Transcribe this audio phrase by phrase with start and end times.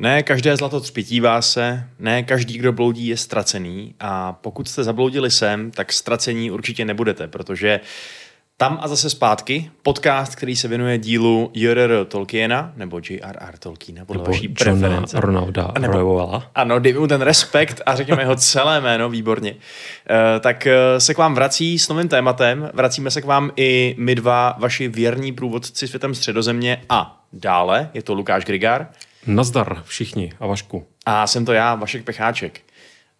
[0.00, 5.30] Ne každé zlato třpitívá se, ne každý, kdo bloudí, je ztracený a pokud jste zabloudili
[5.30, 7.80] sem, tak ztracení určitě nebudete, protože
[8.56, 12.04] tam a zase zpátky, podcast, který se věnuje dílu J.R.R.
[12.04, 13.58] Tolkiena, nebo J.R.R.
[13.58, 15.20] Tolkiena, podle Nebo vaší Johna preference.
[15.20, 16.50] Ronalda Nebo- Royovala.
[16.54, 19.54] Ano, dej mu ten respekt a řekněme jeho celé jméno, výborně.
[20.10, 23.94] Eh, tak eh, se k vám vrací s novým tématem, vracíme se k vám i
[23.98, 28.88] my dva, vaši věrní průvodci světem středozemě a dále, je to Lukáš Grigár
[29.26, 30.86] Nazdar všichni a Vašku.
[31.06, 32.60] a jsem to já, Vašek Pecháček.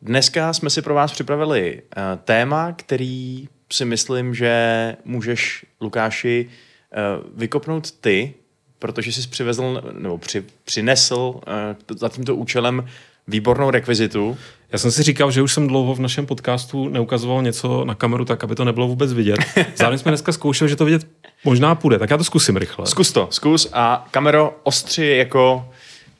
[0.02, 7.30] Dneska jsme si pro vás připravili uh, téma, který si myslím, že můžeš, Lukáši, uh,
[7.38, 8.34] vykopnout ty,
[8.78, 12.86] protože jsi přivezl, nebo při, přinesl uh, za tímto účelem
[13.28, 14.38] výbornou rekvizitu.
[14.72, 18.24] Já jsem si říkal, že už jsem dlouho v našem podcastu neukazoval něco na kameru
[18.24, 19.40] tak, aby to nebylo vůbec vidět.
[19.74, 21.06] Zároveň jsme dneska zkoušeli, že to vidět
[21.44, 22.86] možná půjde, tak já to zkusím rychle.
[22.86, 25.68] Zkus to, zkus a kamero ostři jako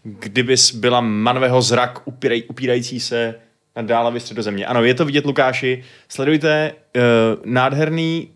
[0.02, 3.34] kdybys byla manvého zrak upírej, upírající se
[3.76, 4.66] na dálavy středozemě.
[4.66, 5.84] Ano, je to vidět, Lukáši.
[6.08, 7.02] Sledujte uh,
[7.44, 8.28] nádherný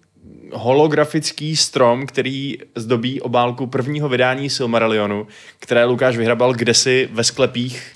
[0.52, 5.26] holografický strom, který zdobí obálku prvního vydání Silmarillionu,
[5.58, 7.92] které Lukáš vyhrabal kdesi ve sklepích.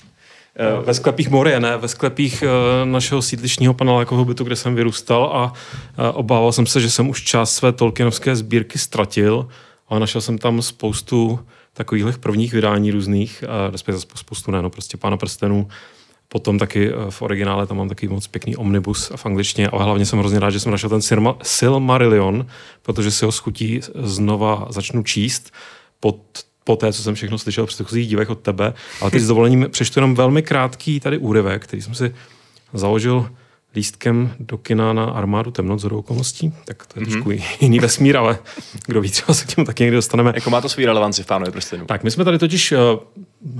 [0.55, 5.31] Eh, Ve sklepích Morie, ne, ve sklepích eh, našeho sídlišního panelákového bytu, kde jsem vyrůstal
[5.33, 9.47] a eh, obával jsem se, že jsem už část své Tolkienovské sbírky ztratil,
[9.89, 11.39] ale našel jsem tam spoustu
[11.73, 15.67] takových prvních vydání různých, respektive spoustu ne, no prostě Pána prstenů,
[16.31, 20.05] Potom taky eh, v originále tam mám taky moc pěkný omnibus v angličtině, ale hlavně
[20.05, 22.45] jsem hrozně rád, že jsem našel ten Silma- Silmarillion,
[22.81, 25.51] protože si ho schutí znova začnu číst
[25.99, 26.19] pod
[26.63, 29.67] po té, co jsem všechno slyšel v předchozích dílech od tebe, ale teď s dovolením
[29.69, 32.13] přečtu jenom velmi krátký tady úryvek, který jsem si
[32.73, 33.29] založil
[33.75, 37.11] lístkem do kina na armádu temnot z okolností, tak to je mm-hmm.
[37.11, 37.31] trošku
[37.65, 38.39] jiný vesmír, ale
[38.85, 40.31] kdo ví, třeba se k těmu taky někdy dostaneme.
[40.35, 41.85] Jako má to svůj relevanci v Pánovi prstenů.
[41.85, 42.77] Tak, my jsme tady totiž, eh,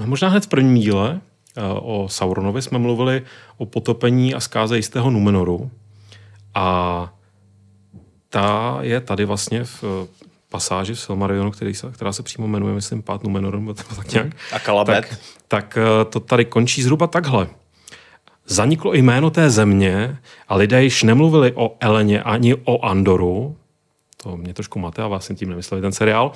[0.06, 1.22] možná hned v prvním díle
[1.58, 3.22] eh, o Sauronovi jsme mluvili
[3.58, 5.72] o potopení a zkáze jistého Numenoru
[6.56, 7.14] a
[8.30, 10.08] ta je tady vlastně v eh,
[10.50, 14.28] pasáži v Silmarillionu, který se, která se přímo jmenuje, myslím, Pát Numenor, nebo tak nějak.
[14.52, 14.96] A Kalabet.
[14.96, 15.78] Tak, tak
[16.10, 17.48] to tady končí zhruba takhle.
[18.52, 20.18] Zaniklo jméno té země
[20.48, 23.56] a lidé již nemluvili o Eleně ani o Andoru,
[24.24, 26.32] to mě trošku mate a vás jsem tím nemysleli ten seriál,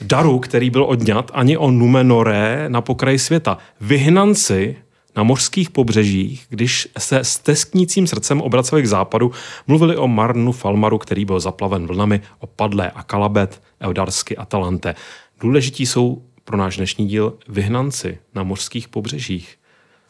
[0.00, 3.58] daru, který byl odňat, ani o Numenore na pokraji světa.
[3.80, 4.76] Vyhnanci
[5.16, 9.32] na mořských pobřežích, když se s tesknícím srdcem obraceli k západu,
[9.66, 14.94] mluvili o Marnu Falmaru, který byl zaplaven vlnami, o Padlé a Kalabet, Eudarsky a Talante.
[15.40, 19.56] Důležití jsou pro náš dnešní díl vyhnanci na mořských pobřežích.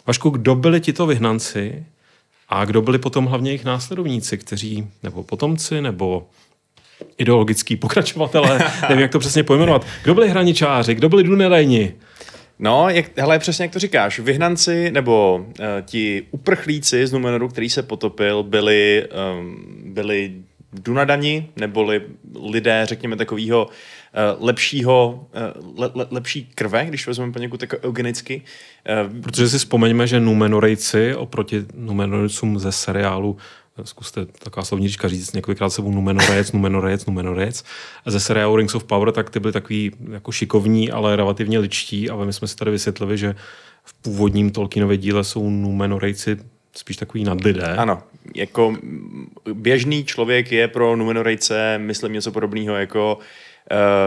[0.07, 1.85] Vašku, kdo byli tito vyhnanci
[2.49, 6.27] a kdo byli potom hlavně jejich následovníci, kteří, nebo potomci, nebo
[7.19, 8.59] ideologický pokračovatelé,
[8.89, 9.87] nevím, jak to přesně pojmenovat.
[10.03, 11.95] Kdo byli hraničáři, kdo byli Dunedajni?
[12.59, 17.71] No, jak, hele, přesně jak to říkáš, vyhnanci nebo uh, ti uprchlíci z Numenoru, který
[17.71, 19.09] se potopil, byli,
[19.39, 20.33] um, byli
[20.73, 22.03] Dunadani, neboli
[22.51, 23.73] lidé, řekněme, takového uh,
[24.39, 28.43] lepšího, uh, le, le, lepší krve, když vezmeme poněkud jako eugenicky.
[29.05, 33.37] Uh, Protože si vzpomeňme, že Numenorejci oproti Numenorejcům ze seriálu
[33.85, 37.65] zkuste taková slovníčka říct několikrát sebou Numenorec, Numenorec, Numenorec.
[38.05, 42.11] A ze seriálu Rings of Power, tak ty byly takový jako šikovní, ale relativně ličtí
[42.11, 43.35] a my jsme si tady vysvětlili, že
[43.85, 46.37] v původním Tolkienově díle jsou Numenorejci
[46.77, 47.77] spíš takový nadlidé.
[47.77, 48.03] Ano,
[48.35, 48.77] jako
[49.53, 53.23] běžný člověk je pro Numenorejce, myslím, něco podobného jako, uh,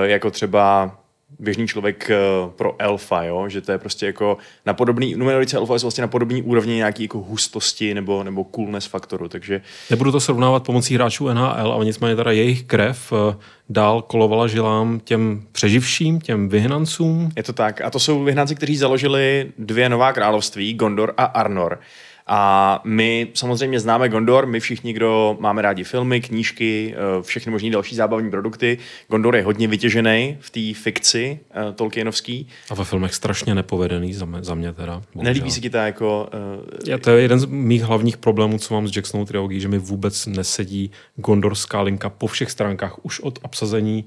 [0.03, 0.91] jako třeba
[1.39, 2.11] běžný člověk
[2.43, 3.49] uh, pro elfa, jo?
[3.49, 7.03] že to je prostě jako na podobný, Numenorice elfa jsou vlastně na podobný úrovni nějaký
[7.03, 12.15] jako hustosti nebo, nebo coolness faktoru, takže Nebudu to srovnávat pomocí hráčů NHL, ale nicméně
[12.15, 13.35] teda jejich krev eh,
[13.69, 17.31] dál kolovala žilám těm přeživším, těm vyhnancům.
[17.35, 17.81] je to tak.
[17.81, 21.79] A to jsou vyhnanci, kteří založili dvě nová království, Gondor a Arnor.
[22.27, 27.69] A my samozřejmě známe Gondor, my všichni, kdo máme rádi filmy, knížky, eh, všechny možné
[27.69, 28.77] další zábavní produkty.
[29.07, 32.47] Gondor je hodně vytěžený v té fikci uh, Tolkienovský.
[32.69, 34.93] A ve filmech strašně nepovedený za mě, za mě teda.
[34.93, 35.23] bohužel.
[35.23, 36.29] Nelíbí se ti ta jako...
[36.57, 39.67] Uh, Já, to je jeden z mých hlavních problémů, co mám s Jacksonovou trilogií, že
[39.67, 44.05] mi vůbec nesedí gondorská linka po všech stránkách, už od obsazení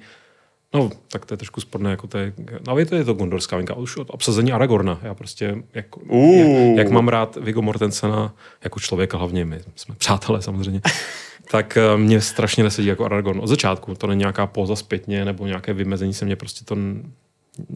[0.74, 2.32] No, tak to je trošku sporné, jako to je,
[2.66, 6.34] no je to, je to gondorská linka, už od obsazení Aragorna, já prostě, jak, Uh.
[6.34, 8.34] jak, jak mám rád Viggo Mortensena,
[8.64, 10.80] jako člověka hlavně, my jsme přátelé samozřejmě,
[11.50, 15.46] tak eh, mě strašně nesedí jako Aragorn od začátku, to není nějaká póza zpětně, nebo
[15.46, 16.76] nějaké vymezení se mě prostě to,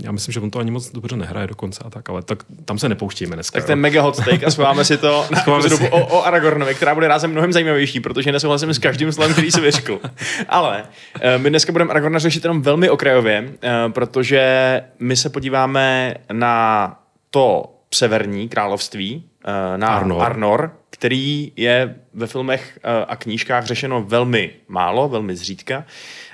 [0.02, 2.79] já myslím, že on to ani moc dobře nehraje dokonce a tak, ale tak, tam
[2.79, 3.58] se nepouštíme dneska.
[3.58, 5.90] tak ten mega hot take a schováme si to na Schováme si.
[5.90, 9.61] o, o Aragornovi, která bude rázem mnohem zajímavější, protože nesouhlasím s každým slovem, který si
[9.61, 10.00] vyřkl.
[10.49, 10.84] Ale
[11.20, 16.99] eh, my dneska budeme Aragorna řešit jenom velmi okrajově, eh, protože my se podíváme na
[17.31, 20.23] to severní království eh, na Arnor.
[20.23, 25.84] Arnor, který je ve filmech a knížkách řešeno velmi málo, velmi zřídka.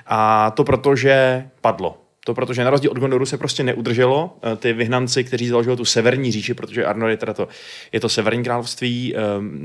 [0.07, 1.97] A to proto, že padlo.
[2.29, 4.37] To protože na rozdíl od Gondoru se prostě neudrželo.
[4.43, 7.47] Eh, Ty vyhnanci, kteří založili tu severní říši, protože Arnor je teda to,
[7.91, 9.19] je to severní království, eh,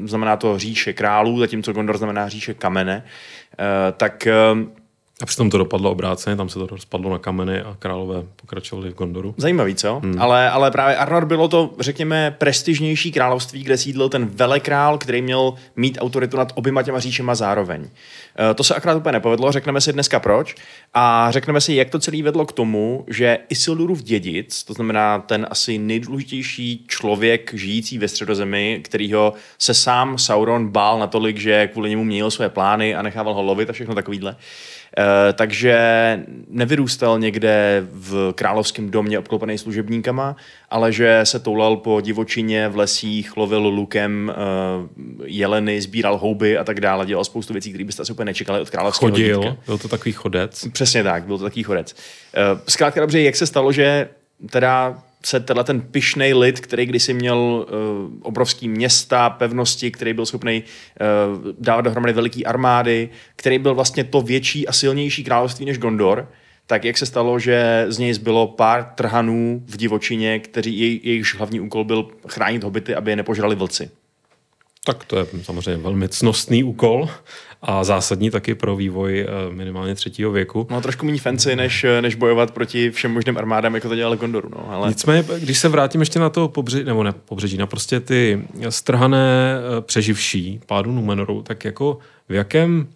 [0.04, 3.04] znamená to říše králů, zatímco Gondor znamená říše kamene,
[3.58, 4.34] eh, tak eh,
[5.22, 8.94] A přitom to dopadlo obráceně, tam se to rozpadlo na kameny a králové pokračovali v
[8.94, 9.34] Gondoru.
[9.36, 10.00] Zajímavý, co?
[10.02, 10.22] Hmm.
[10.22, 15.54] Ale, ale právě Arnor bylo to, řekněme, prestižnější království, kde sídlil ten velekrál, který měl
[15.76, 17.88] mít autoritu nad oběma těma říšema zároveň.
[18.50, 20.54] E, To se akorát úplně nepovedlo, řekneme si dneska proč
[20.94, 25.46] a řekneme si, jak to celé vedlo k tomu, že Isildurův dědic, to znamená ten
[25.50, 32.04] asi nejdůležitější člověk žijící ve středozemi, kterýho se sám Sauron bál natolik, že kvůli němu
[32.04, 34.36] měnil své plány a nechával ho lovit a všechno takovýhle,
[35.32, 35.78] takže
[36.48, 40.36] nevyrůstal někde v královském domě obklopený služebníkama,
[40.70, 44.88] ale že se toulal po divočině v lesích, lovil lukem eh,
[45.24, 48.70] jeleny, sbíral houby a tak dále, dělal spoustu věcí, které byste asi úplně nečekali od
[48.70, 49.56] královského Chodil, dítě.
[49.66, 50.64] byl to takový chodec.
[50.72, 51.94] Přesně tak, byl to takový chodec.
[52.34, 54.08] Eh, Zkrátka dobře, jak se stalo, že
[54.50, 60.26] teda se tenhle ten pyšnej lid, který kdysi měl uh, obrovský města, pevnosti, který byl
[60.26, 65.78] schopný uh, dávat dohromady veliký armády, který byl vlastně to větší a silnější království než
[65.78, 66.28] Gondor,
[66.66, 71.34] tak jak se stalo, že z něj zbylo pár trhanů v divočině, kteří, jej, jejichž
[71.34, 73.90] hlavní úkol byl chránit hobity, aby je nepožrali vlci.
[74.84, 77.08] Tak to je samozřejmě velmi cnostný úkol
[77.64, 80.66] a zásadní taky pro vývoj eh, minimálně třetího věku.
[80.70, 84.48] No trošku méně fancy, než, než bojovat proti všem možným armádám, jako to dělali Gondoru.
[84.52, 84.88] No, ale...
[84.88, 89.56] Nicméně, když se vrátím ještě na to pobřeží, nebo ne pobřeží, na prostě ty strhané
[89.56, 92.86] eh, přeživší pádu Numenoru, tak jako v jakém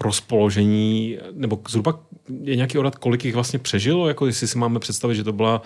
[0.00, 2.00] rozpoložení, nebo zhruba
[2.42, 5.62] je nějaký odhad, kolik jich vlastně přežilo, jako jestli si máme představit, že to, byla,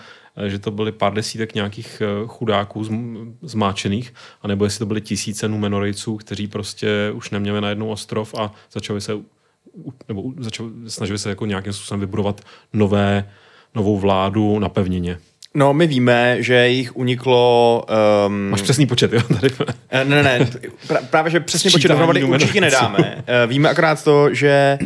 [0.47, 5.47] že to byly pár desítek nějakých eh, chudáků zm- zmáčených, anebo jestli to byly tisíce
[5.47, 9.13] Numenorejců, kteří prostě už neměli na jednou ostrov a začali se
[10.07, 12.41] nebo začali, snažili se jako nějakým způsobem vybudovat
[12.73, 13.31] nové,
[13.75, 15.19] novou vládu na pevnině.
[15.55, 17.83] No, my víme, že jich uniklo...
[18.27, 19.21] Um, Máš přesný počet, jo?
[19.41, 19.53] Tady.
[19.89, 20.49] Eh, Ne, ne, ne.
[20.87, 23.23] Pra, právě, že přesně počet dohromady určitě nedáme.
[23.27, 24.77] Eh, Víme akorát to, že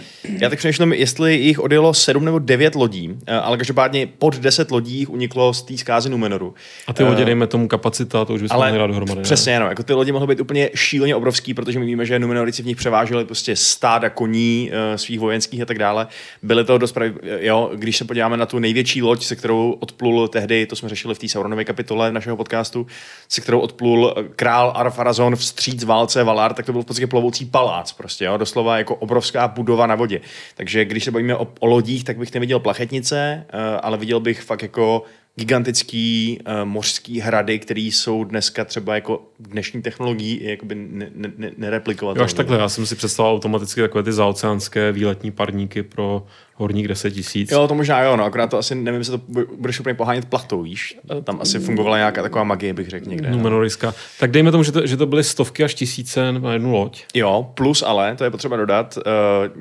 [0.41, 4.71] já tak přemýšlím, jestli jich odjelo sedm nebo devět lodí, eh, ale každopádně pod deset
[4.71, 6.53] lodí jich uniklo z té zkázy Numenoru.
[6.87, 9.15] A ty lodě, dejme tomu kapacita, to už bychom mohli dát dohromady.
[9.19, 9.23] ne?
[9.23, 12.63] přesně, no, jako ty lodě mohly být úplně šíleně obrovský, protože my víme, že Numenorici
[12.63, 16.07] v nich převáželi prostě stáda koní svých vojenských a tak dále.
[16.43, 20.27] Byly to dost pravi, jo, když se podíváme na tu největší loď, se kterou odplul
[20.27, 22.87] tehdy, to jsme řešili v té Sauronové kapitole našeho podcastu,
[23.29, 27.45] se kterou odplul eh, král Arfarazon vstříc válce Valar, tak to byl v podstatě plovoucí
[27.45, 30.21] palác, prostě, jo, doslova jako obrovská budova na vodě.
[30.55, 34.41] Takže když se bavíme o, o lodích, tak bych neviděl plachetnice, uh, ale viděl bych
[34.41, 35.03] fakt jako
[35.35, 41.51] gigantický uh, mořský hrady, které jsou dneska třeba jako dnešní technologií jakoby ne, ne, ne,
[41.57, 42.21] nereplikovatelné.
[42.21, 46.25] Jo, až takhle, já jsem si představoval automaticky takové ty zaoceánské výletní parníky pro
[46.57, 47.51] horních 10 tisíc.
[47.51, 50.25] Jo, to možná jo, no, akorát to asi nevím, jestli to bu- budeš úplně pohánět
[50.25, 50.97] plachtou, víš.
[51.23, 53.29] Tam asi fungovala nějaká taková magie, bych řekl někde.
[53.29, 53.37] No.
[53.37, 53.93] Numenoriska.
[54.19, 57.03] Tak dejme tomu, že to, že to byly stovky až tisíce na jednu loď.
[57.13, 59.03] Jo, plus ale, to je potřeba dodat, uh,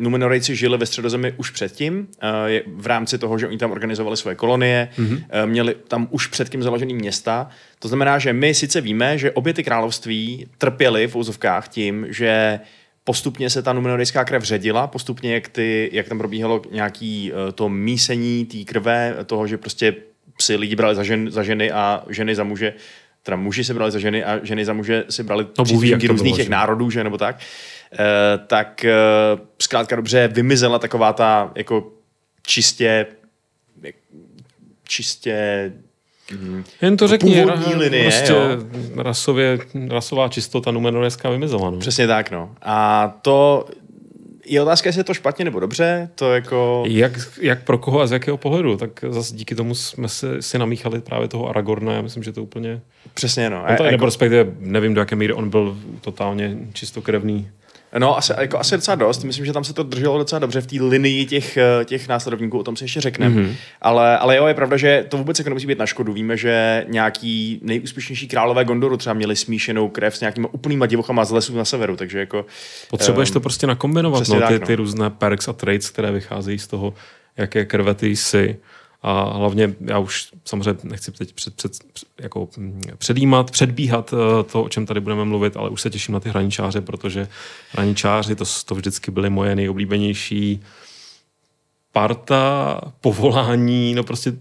[0.02, 4.16] Numenorejci žili ve středozemi už předtím, uh, je, v rámci toho, že oni tam organizovali
[4.16, 5.14] svoje kolonie, mm-hmm.
[5.14, 7.48] uh, měli tam už předtím založený města.
[7.78, 12.60] To znamená, že my sice víme, že obě ty království trpěly v úzovkách tím, že
[13.06, 17.68] postupně se ta numenorická krev ředila, postupně jak, ty, jak tam probíhalo nějaký uh, to
[17.68, 19.94] mísení té krve, toho, že prostě
[20.40, 22.74] si lidi brali za, žen, za ženy a ženy za muže,
[23.22, 26.12] teda muži se brali za ženy a ženy za muže si brali No, příslušníky to
[26.12, 26.50] různých bylo, těch že?
[26.50, 27.38] národů, že nebo tak,
[27.92, 27.98] eh,
[28.46, 28.92] tak eh,
[29.62, 31.92] zkrátka dobře vymizela taková ta jako
[32.46, 33.06] čistě
[34.88, 35.72] čistě
[36.32, 38.38] hm, Jen to řekni, původní ra- linie, prostě jo.
[38.96, 41.70] rasově, rasová čistota Numenorská vymizela.
[41.70, 41.78] No.
[41.78, 42.50] přesně tak, no.
[42.62, 43.66] A to
[44.46, 46.84] je otázka, jestli je to špatně nebo dobře, to jako...
[46.86, 50.58] Jak, jak pro koho a z jakého pohledu, tak zase díky tomu jsme si, si
[50.58, 52.80] namíchali právě toho Aragorna, já myslím, že to úplně...
[53.14, 53.64] Přesně, no.
[53.64, 57.50] A, to, jako, nebo respektive nevím, do jaké míry on byl totálně čistokrevný.
[57.98, 59.24] No asi, jako asi docela dost.
[59.24, 62.58] Myslím, že tam se to drželo docela dobře v té linii těch, eh, těch následovníků,
[62.58, 63.42] o tom si ještě řekneme.
[63.42, 63.54] Mm-hmm.
[63.82, 66.12] Ale, ale jo, je pravda, že to vůbec jako nemusí být na škodu.
[66.12, 71.30] Víme, že nějaký nejúspěšnější králové Gondoru třeba měli smíšenou krev s nějakýma úplnýma divochama z
[71.30, 72.46] lesů na severu, takže jako...
[72.90, 74.66] Potřebuješ ehm, to prostě nakombinovat, no, tak, ty, no.
[74.66, 76.94] ty různé perks a traits, které vycházejí z toho,
[77.36, 78.56] jaké krve ty jsi.
[79.08, 81.72] A hlavně já už samozřejmě nechci teď před, před,
[82.20, 86.12] jako mm, předjímat, předbíhat eh, to, o čem tady budeme mluvit, ale už se těším
[86.12, 87.28] na ty hraničáře, protože
[87.72, 90.62] hraničáři to, to vždycky byly moje nejoblíbenější
[92.00, 94.32] parta, povolání, no prostě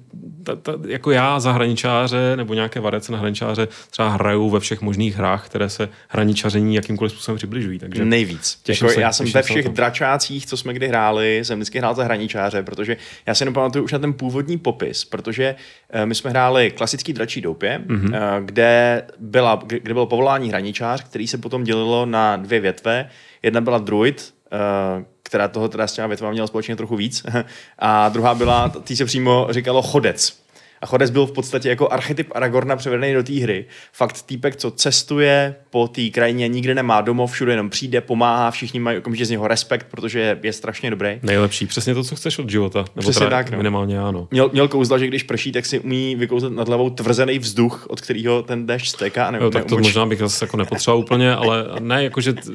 [0.43, 4.81] ta, ta, jako já za hraničáře nebo nějaké variace na hraničáře třeba hraju ve všech
[4.81, 7.79] možných hrách, které se hraničaření jakýmkoliv způsobem přibližují.
[7.79, 8.59] Takže Nejvíc.
[8.63, 11.95] Těším Jako, se- já jsem ve všech dračácích, co jsme kdy hráli, jsem vždycky hrál
[11.95, 15.55] za hraničáře, protože já si nepamatuju už na ten původní popis, protože
[15.89, 18.07] eh, my jsme hráli klasický dračí doupě, Mhm.
[18.07, 18.45] mm-hmm.
[18.45, 23.09] kde, byla, kde bylo povolání hraničář, který se potom dělilo na dvě větve.
[23.43, 24.33] Jedna byla druid,
[25.23, 27.25] která toho teda s těma větvama měla společně trochu víc,
[27.79, 30.45] a druhá byla, tý se přímo říkalo chodec.
[30.81, 33.65] A Chodec byl v podstatě jako archetyp Aragorna převedený do té hry.
[33.93, 38.79] Fakt týpek, co cestuje po té krajině, nikde nemá domov, všude jenom přijde, pomáhá, všichni
[38.79, 41.19] mají okamžitě z něho respekt, protože je, je strašně dobrý.
[41.23, 41.65] nejlepší.
[41.65, 42.79] Přesně to, co chceš od života.
[42.79, 43.57] Nebo Přesně teda tak, no.
[43.57, 44.27] Minimálně ano.
[44.31, 48.01] Měl, měl kouzla, že když prší, tak si umí vykouzlet nad hlavou tvrzený vzduch, od
[48.01, 51.35] kterého ten déšť stéká a ne, Jo, tak to možná bych zase jako nepotřeboval úplně,
[51.35, 52.51] ale ne, jakože t-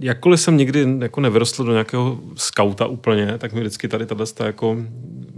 [0.00, 4.76] jakkoliv jsem nikdy jako nevyrostl do nějakého skauta úplně, tak mi vždycky tady tato jako,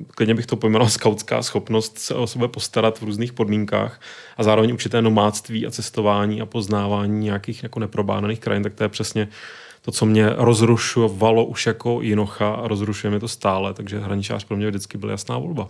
[0.06, 4.00] klidně bych to pojmenoval skautská schopnost se o sebe postarat v různých podmínkách
[4.36, 8.88] a zároveň určité nomádství a cestování a poznávání nějakých jako neprobádaných krajin, tak to je
[8.88, 9.28] přesně
[9.82, 14.56] to, co mě rozrušovalo už jako jinocha a rozrušuje mě to stále, takže hraničář pro
[14.56, 15.68] mě vždycky byl jasná volba.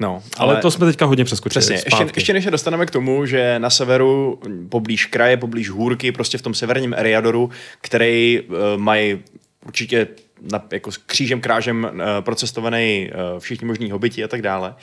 [0.00, 1.60] No, Ale, ale to jsme teďka hodně přeskočili.
[1.60, 6.12] Přesně, ještě, ještě než se dostaneme k tomu, že na severu, poblíž kraje, poblíž hůrky,
[6.12, 9.22] prostě v tom severním Eriadoru, který uh, mají
[9.66, 10.08] určitě
[10.52, 14.74] na, jako s křížem krážem uh, procestovaný uh, všichni možní hobiti a tak dále,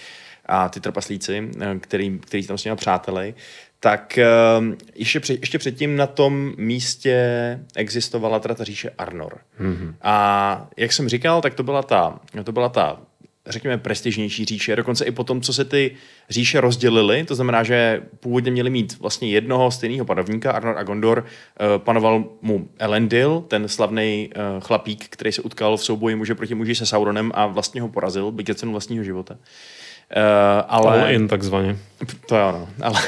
[0.45, 3.33] a ty trpaslíci, uh, který, který tam s nimi přáteli,
[3.79, 4.19] tak
[4.59, 7.19] uh, ještě, před, ještě předtím na tom místě
[7.75, 9.37] existovala teda ta říše Arnor.
[9.61, 9.93] Mm-hmm.
[10.01, 12.99] A jak jsem říkal, tak to byla ta, to byla ta
[13.49, 14.75] řekněme, prestižnější říše.
[14.75, 15.95] Dokonce i po tom, co se ty
[16.29, 21.25] říše rozdělily, to znamená, že původně měli mít vlastně jednoho stejného panovníka, Arnor a Gondor,
[21.25, 26.55] eh, panoval mu Elendil, ten slavný eh, chlapík, který se utkal v souboji muže proti
[26.55, 29.37] muži se Sauronem a vlastně ho porazil, byť cenu vlastního života.
[30.15, 30.21] Eh,
[30.67, 31.01] ale...
[31.01, 31.77] All in takzvaně.
[32.27, 32.67] To jo, no.
[32.85, 33.01] Ale,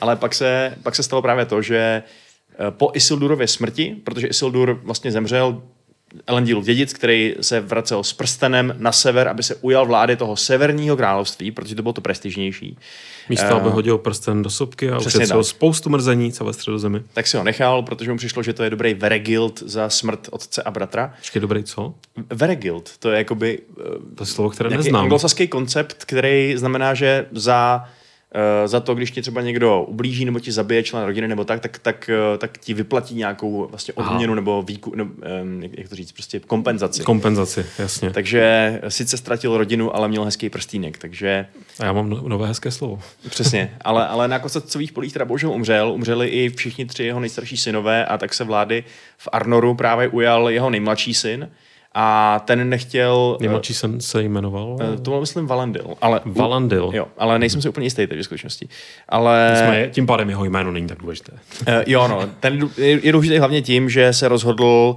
[0.00, 2.02] ale pak, se, pak se stalo právě to, že
[2.70, 5.62] po Isildurově smrti, protože Isildur vlastně zemřel,
[6.26, 10.96] Elendilův dědic, který se vracel s prstenem na sever, aby se ujal vlády toho severního
[10.96, 12.78] království, protože to bylo to prestižnější.
[13.28, 17.00] Místo, aby hodil prsten do sopky a ušetřil spoustu mrzení celé středozemi.
[17.12, 20.62] Tak si ho nechal, protože mu přišlo, že to je dobrý Veregild za smrt otce
[20.62, 21.14] a bratra.
[21.18, 21.94] Počkej, dobrý, co?
[22.30, 23.82] Veregild, to je jakoby eh,
[24.14, 25.02] To je slovo, které nějaký neznám.
[25.02, 28.03] anglosaský koncept, který znamená, že za, uh,
[28.64, 31.78] za to, když ti třeba někdo ublíží nebo ti zabije člen rodiny nebo tak, tak,
[31.78, 34.10] tak, uh, tak ti vyplatí nějakou vlastně Aha.
[34.10, 34.92] odměnu nebo výku,
[35.60, 37.02] jak, jak to říct, prostě kompenzaci.
[37.02, 38.10] Kompenzaci, jasně.
[38.10, 41.46] takže sice ztratil rodinu, ale měl hezký prstínek, takže
[41.80, 43.00] A já mám no- nové hezké slovo.
[43.28, 43.76] přesně.
[43.80, 45.92] Ale, ale na kosacových polích teda bohužel umřel.
[45.92, 48.84] Umřeli i všichni tři jeho nejstarší synové a tak se vlády
[49.18, 51.48] v Arnoru právě ujal jeho nejmladší syn
[51.94, 53.36] a ten nechtěl...
[53.40, 54.76] Nejmladší jsem se jmenoval.
[54.80, 55.94] eh, to byl, myslím, Valendil.
[56.00, 56.90] Ale, Valandil.
[56.94, 58.68] Jo, ale nejsem si úplně jistý teď v skutečnosti.
[59.08, 61.32] Ale Jsme, tím pádem jeho jméno není tak důležité.
[61.32, 64.96] uh, jo, no, ten je, je důležitý hlavně tím, že se rozhodl uh,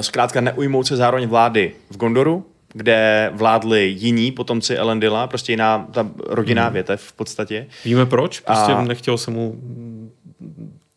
[0.00, 6.06] zkrátka neujmout se zároveň vlády v Gondoru, kde vládli jiní potomci Elendila, prostě jiná ta
[6.26, 6.72] rodinná hmm.
[6.72, 7.66] větev v podstatě.
[7.84, 8.40] Víme proč?
[8.40, 9.54] Prostě A- nechtěl se mu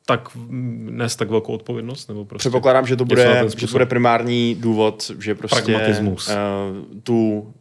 [0.10, 0.30] tak
[0.89, 2.08] nést tak velkou odpovědnost?
[2.08, 6.28] Nebo prostě Předpokládám, že to bude, že to bude primární důvod, že prostě Pragmatismus.
[6.28, 6.34] uh,
[7.04, 7.54] tu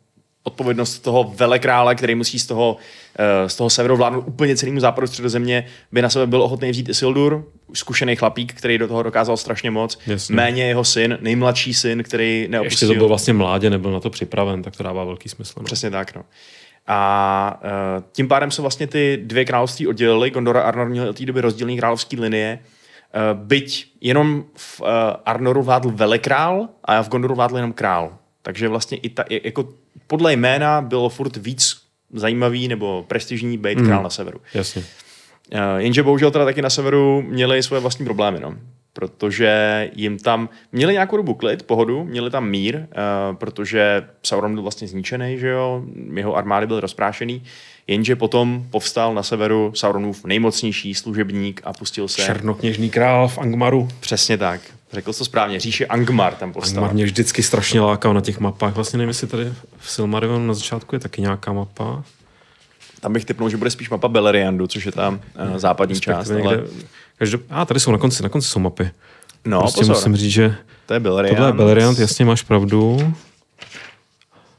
[0.43, 2.77] odpovědnost toho velekrále, který musí z toho,
[3.19, 6.89] uh, z toho severu vládnout úplně celému západu středozemě, by na sebe byl ochotný vzít
[6.89, 9.99] Isildur, zkušený chlapík, který do toho dokázal strašně moc.
[10.07, 10.37] Jasně.
[10.37, 12.89] Méně jeho syn, nejmladší syn, který Ještě neopustil.
[12.89, 15.55] to byl vlastně mládě, nebyl na to připraven, tak to dává velký smysl.
[15.57, 15.65] No.
[15.65, 16.25] Přesně tak, no.
[16.91, 20.31] A uh, tím pádem se vlastně ty dvě království oddělily.
[20.31, 22.59] Gondor a Arnor měli od té doby rozdílné královské linie.
[22.59, 24.87] Uh, byť jenom v uh,
[25.25, 28.19] Arnoru vládl velekrál a v Gondoru vládl jenom král.
[28.43, 29.69] Takže vlastně i ta, jako
[30.07, 31.77] podle jména bylo furt víc
[32.13, 34.41] zajímavý nebo prestižní být král na severu.
[34.55, 34.85] Jasně.
[35.53, 38.55] Uh, jenže bohužel teda taky na severu měli svoje vlastní problémy, no.
[38.99, 44.63] Protože jim tam měli nějakou dobu klid, pohodu, měli tam mír, uh, protože Sauron byl
[44.63, 45.83] vlastně zničený, že jo,
[46.15, 47.43] jeho armády byly rozprášený,
[47.87, 52.23] jenže potom povstal na severu Sauronův nejmocnější služebník a pustil se...
[52.23, 53.89] Černokněžný král v Angmaru.
[54.01, 54.61] Přesně tak.
[54.93, 55.61] Řekl jsi to správně.
[55.61, 56.85] Říše Angmar tam povstal.
[56.85, 58.75] Angmar mě vždycky strašně lákal na těch mapách.
[58.75, 62.05] Vlastně nevím, jestli tady v Silmarillonu na začátku je taky nějaká mapa.
[63.01, 66.29] Tam bych typnul, že bude spíš mapa Beleriandu, což je tam uh, západní část.
[66.29, 66.69] Respektive Ale...
[67.19, 67.43] Každop...
[67.51, 68.91] A tady jsou na konci, na konci jsou mapy.
[69.45, 69.97] No, prostě pozor.
[69.97, 70.55] musím říct, že
[70.87, 71.37] To je Beleriand.
[71.37, 73.15] tohle je Beleriand, jasně máš pravdu.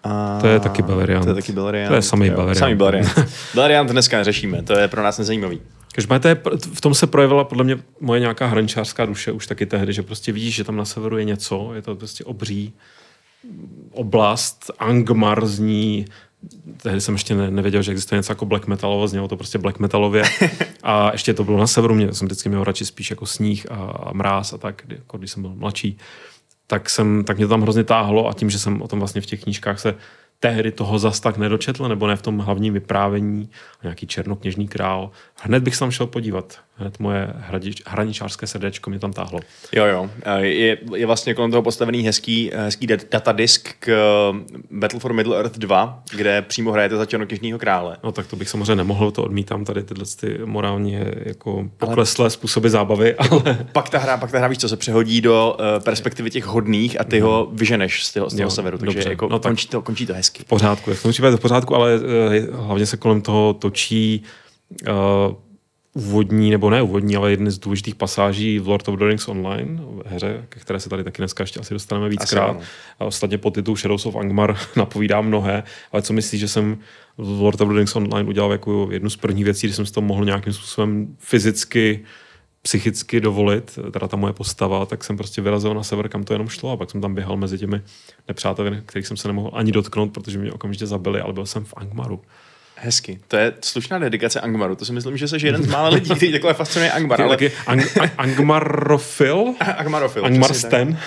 [0.04, 0.38] A...
[0.42, 1.26] To je taky Beleriand.
[1.26, 1.90] To je taky Beleriand.
[1.90, 2.34] To je samý jo.
[2.36, 2.60] Beleriand.
[2.60, 3.10] Samý Beleriand.
[3.56, 5.62] Beleriand dneska neřešíme, to je pro nás nezajímavý.
[5.94, 6.38] Každopádně
[6.74, 10.32] v tom se projevila podle mě moje nějaká hraničářská duše už taky tehdy, že prostě
[10.32, 12.74] vidíš, že tam na severu je něco, je to prostě obří
[13.92, 16.06] oblast, Angmar zní
[16.82, 19.80] tehdy jsem ještě ne, nevěděl, že existuje něco jako black metalovo, znělo to prostě black
[19.80, 20.24] metalově.
[20.84, 23.76] A ještě to bylo na severu, mě jsem vždycky měl radši spíš jako sníh a,
[23.76, 25.98] a mráz a tak, kdy, jako když jsem byl mladší.
[26.68, 29.22] Tak, jsem, tak mě to tam hrozně táhlo a tím, že jsem o tom vlastně
[29.22, 29.96] v těch knížkách se
[30.40, 33.50] tehdy toho zas tak nedočetl, nebo ne v tom hlavním vyprávění,
[33.84, 35.12] nějaký černokněžný král.
[35.42, 36.58] Hned bych se tam šel podívat.
[36.76, 39.40] Hned moje hradič, hraničářské srdečko mě tam táhlo.
[39.74, 40.10] Jo, jo.
[40.38, 43.90] Je, je vlastně kolem toho postavený hezký, hezký datadisk k
[44.72, 47.98] Battle for Middle Earth 2, kde přímo hrajete za černokněžního krále.
[48.04, 52.30] No tak to bych samozřejmě nemohl, to odmítám tady tyhle ty morálně jako pokleslé ale...
[52.30, 53.16] způsoby zábavy.
[53.16, 53.68] Ale...
[53.72, 57.02] Pak ta hra, pak ta hra, víš co, se přehodí do uh, perspektivy těch hodných
[57.02, 57.58] a ty ho mhm.
[57.58, 59.10] vyženeš z toho, z toho jo, severu, takže dobře.
[59.10, 60.44] jako no, tak končí, to, končí to hezky.
[60.44, 64.24] V pořádku, v tom případě v pořádku, ale uh, hlavně se kolem toho točí
[65.94, 69.82] úvodní, nebo ne úvodní, ale jedny z důležitých pasáží v Lord of the Rings Online,
[70.06, 72.58] hře, ke které se tady taky dneska ještě asi dostaneme víckrát.
[73.00, 76.78] A ostatně pod titul Shadows of Angmar napovídá mnohé, ale co myslíš, že jsem
[77.18, 79.94] v Lord of the Rings Online udělal jako jednu z prvních věcí, kdy jsem si
[79.94, 82.06] to mohl nějakým způsobem fyzicky
[82.62, 86.48] psychicky dovolit, teda ta moje postava, tak jsem prostě vyrazil na sever, kam to jenom
[86.48, 87.82] šlo a pak jsem tam běhal mezi těmi
[88.28, 91.74] nepřáteli, kterých jsem se nemohl ani dotknout, protože mě okamžitě zabili, ale byl jsem v
[91.78, 92.22] Angmaru.
[92.82, 93.20] Hezky.
[93.28, 94.76] To je slušná dedikace Angmaru.
[94.76, 97.22] To si myslím, že jsi jeden z mála lidí, který takhle fascinuje Angmar.
[97.22, 97.38] Ale...
[97.38, 99.54] Ang- Angmarofil?
[99.78, 100.26] Angmarofil.
[100.26, 101.00] Angmar Sten.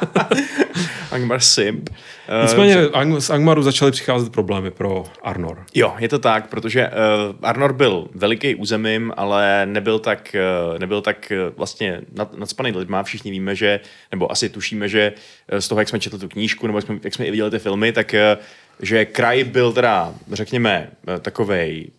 [1.10, 1.90] Angmar Simp.
[2.42, 5.64] Nicméně uh, z Angmaru začaly přicházet problémy pro Arnor.
[5.74, 10.36] Jo, je to tak, protože uh, Arnor byl veliký územím, ale nebyl tak,
[10.72, 13.02] uh, nebyl tak uh, vlastně nad, nadspaný lidma.
[13.02, 15.12] Všichni víme, že, nebo asi tušíme, že
[15.52, 17.50] uh, z toho, jak jsme četli tu knížku, nebo jak jsme, jak jsme i viděli
[17.50, 18.42] ty filmy, tak uh,
[18.82, 20.90] že kraj byl teda, řekněme,
[21.20, 21.90] takovej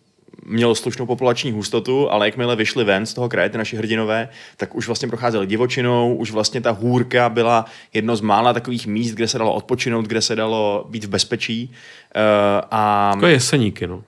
[0.48, 4.74] měl slušnou populační hustotu, ale jakmile vyšli ven z toho kraje, ty naši hrdinové, tak
[4.74, 9.28] už vlastně procházeli divočinou, už vlastně ta hůrka byla jedno z mála takových míst, kde
[9.28, 11.70] se dalo odpočinout, kde se dalo být v bezpečí.
[12.16, 12.22] Uh,
[12.70, 14.02] a, jako jeseníky, no.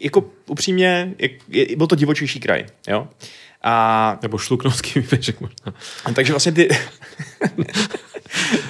[0.00, 3.08] Jako upřímně, je, je, byl to divočejší kraj, jo.
[3.62, 5.74] A, Nebo šluknovský výběžek možná.
[6.14, 6.68] Takže vlastně ty...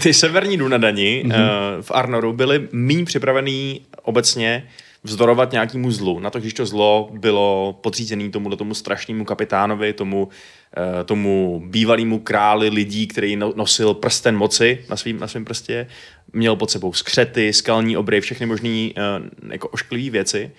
[0.04, 1.76] ty severní Dunadani mm-hmm.
[1.76, 4.68] uh, v Arnoru byly méně připravený obecně
[5.04, 6.20] vzdorovat nějakému zlu.
[6.20, 12.18] Na to, když to zlo bylo podřízené tomu, tomu strašnému kapitánovi, tomu, uh, tomu bývalému
[12.18, 15.86] králi lidí, který no, nosil prsten moci na svým, na svým prstě,
[16.32, 20.50] měl pod sebou skřety, skalní obry, všechny možné uh, jako ošklivé věci.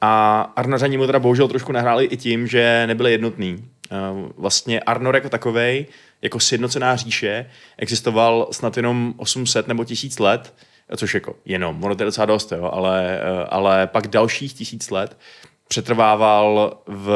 [0.00, 3.64] A Arnořani mu teda bohužel trošku nahráli i tím, že nebyli jednotní.
[3.92, 5.86] Uh, vlastně Arnor jako takovej
[6.22, 7.46] jako sjednocená říše
[7.78, 10.54] existoval snad jenom 800 nebo 1000 let,
[10.96, 14.90] což jako jenom, ono to je docela dost, jo, ale, eh, ale pak dalších tisíc
[14.90, 15.16] let
[15.70, 17.12] přetrvával v,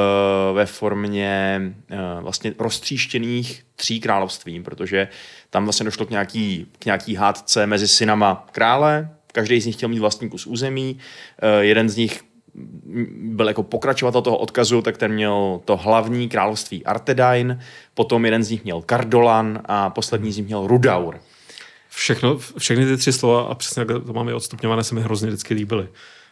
[0.54, 5.08] ve formě uh, vlastně roztříštěných tří království, protože
[5.50, 9.88] tam vlastně došlo k nějaký, k nějaký hádce mezi synama krále, každý z nich chtěl
[9.88, 10.98] mít vlastní kus území,
[11.42, 12.22] uh, jeden z nich
[13.20, 17.58] byl jako pokračovatel toho odkazu, tak ten měl to hlavní království Artedain,
[17.94, 21.20] potom jeden z nich měl Kardolan a poslední z nich měl Rudaur.
[21.90, 25.54] Všechno, všechny ty tři slova a přesně jak to máme odstupňované, se mi hrozně vždycky
[25.54, 25.88] líbily.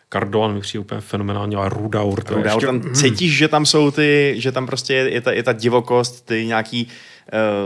[0.08, 2.22] Kardolan mi přijde úplně fenomenální, a Rudaur.
[2.22, 2.66] To Rudaur, ještě...
[2.66, 6.46] tam cítíš, že tam jsou ty, že tam prostě je ta, je ta divokost, ty
[6.46, 6.92] nějaký uh,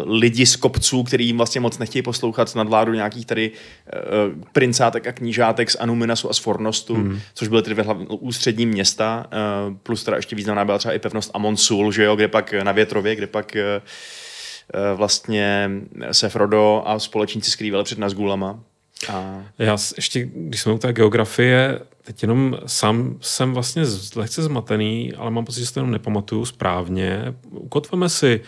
[0.05, 5.07] lidi z kopců, který jim vlastně moc nechtějí poslouchat nad vládu nějakých tady uh, princátek
[5.07, 7.21] a knížátek z Anuminasu a z Fornostu, hmm.
[7.35, 9.27] což byly tedy hlavně ústřední města,
[9.69, 12.73] uh, plus teda ještě významná byla třeba i pevnost Amonsul, že jo, kde pak na
[12.73, 15.71] Větrově, kde pak uh, vlastně
[16.13, 18.61] se Frodo a společníci skrývali před Nazgulama.
[19.09, 19.43] A...
[19.59, 23.83] Já ještě, když jsme u té geografie, teď jenom sám jsem vlastně
[24.17, 27.35] lehce zmatený, ale mám pocit, že si to jenom nepamatuju správně.
[27.51, 28.41] Ukotveme si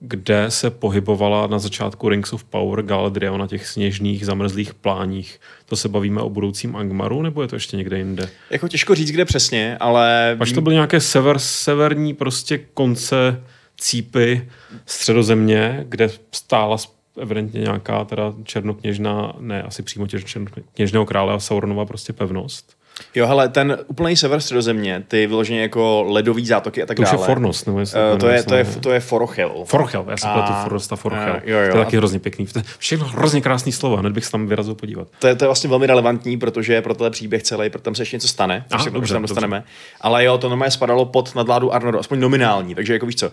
[0.00, 5.40] kde se pohybovala na začátku Rings of Power Galadriel na těch sněžných zamrzlých pláních.
[5.66, 8.28] To se bavíme o budoucím Angmaru, nebo je to ještě někde jinde?
[8.50, 10.36] Jako těžko říct, kde přesně, ale...
[10.40, 13.42] Až to byly nějaké sever, severní prostě konce
[13.76, 14.48] cípy
[14.86, 16.76] středozemě, kde stála
[17.20, 22.75] evidentně nějaká teda černokněžná, ne asi přímo černokněžného krále a Sauronova prostě pevnost.
[23.14, 27.16] Jo, hele, ten úplný sever středozemě, ty vyloženě jako ledový zátoky a tak dále.
[27.16, 29.64] To je Fornost, nebo jestli uh, to, je, to, je, to je Forochel.
[29.64, 31.34] Forochel, já si pletu Fornost a Forochel.
[31.34, 32.46] Uh, jo, jo, to je taky hrozně pěkný.
[32.78, 35.08] Všechno hrozně krásný slova, hned bych se tam vyrazil podívat.
[35.18, 38.02] To je, to je vlastně velmi relevantní, protože pro tenhle příběh celý, protože tam se
[38.02, 39.56] ještě něco stane, Aha, se dobře, tam dostaneme.
[39.56, 39.70] Dobře.
[40.00, 43.32] Ale jo, to normálně spadalo pod nadvládu Arnodu, aspoň nominální, takže jako víš co, uh,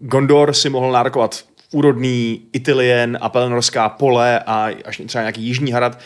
[0.00, 5.98] Gondor si mohl nárokovat úrodný Itilien a Pelenorská pole a až třeba nějaký Jižní hrad,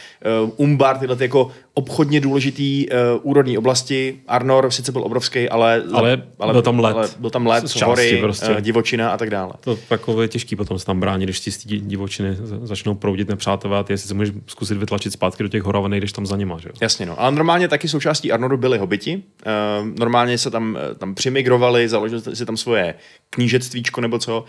[0.57, 1.51] Umbar, tyhle ty jako
[1.81, 4.21] obchodně důležitý uh, úrodní oblasti.
[4.29, 6.97] Arnor sice byl obrovský, ale, Ale byl tam led.
[6.97, 8.47] Ale byl tam led, hory, prostě.
[8.47, 8.61] prostě.
[8.61, 9.53] divočina a tak dále.
[9.61, 13.79] To takové je těžký potom se tam bránit, když ti divočiny za- začnou proudit nepřátelé
[13.79, 16.59] a ty si můžeš zkusit vytlačit zpátky do těch hor, ale nejdeš tam za nima.
[16.59, 16.69] Že?
[16.81, 17.21] Jasně, no.
[17.21, 19.17] Ale normálně taky součástí Arnoru byli hobiti.
[19.17, 22.95] Uh, normálně se tam, tam přimigrovali, založili si tam svoje
[23.31, 24.45] knížectvíčko nebo co, uh,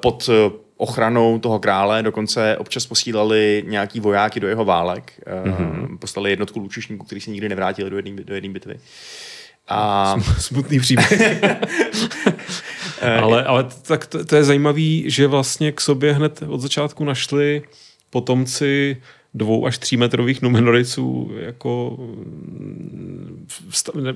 [0.00, 5.98] pod eh, ochranou toho krále, dokonce občas posílali nějaký vojáky do jeho válek, uh, mm-hmm.
[5.98, 8.78] poslali jednotku lučišníků, který se nikdy nevrátili do jedné do bitvy.
[9.68, 11.42] A Smutný příběh.
[13.20, 17.62] ale, ale tak to, to je zajímavý, že vlastně k sobě hned od začátku našli
[18.10, 18.96] potomci
[19.36, 23.46] dvou až tří metrových Numenoriců jako mm,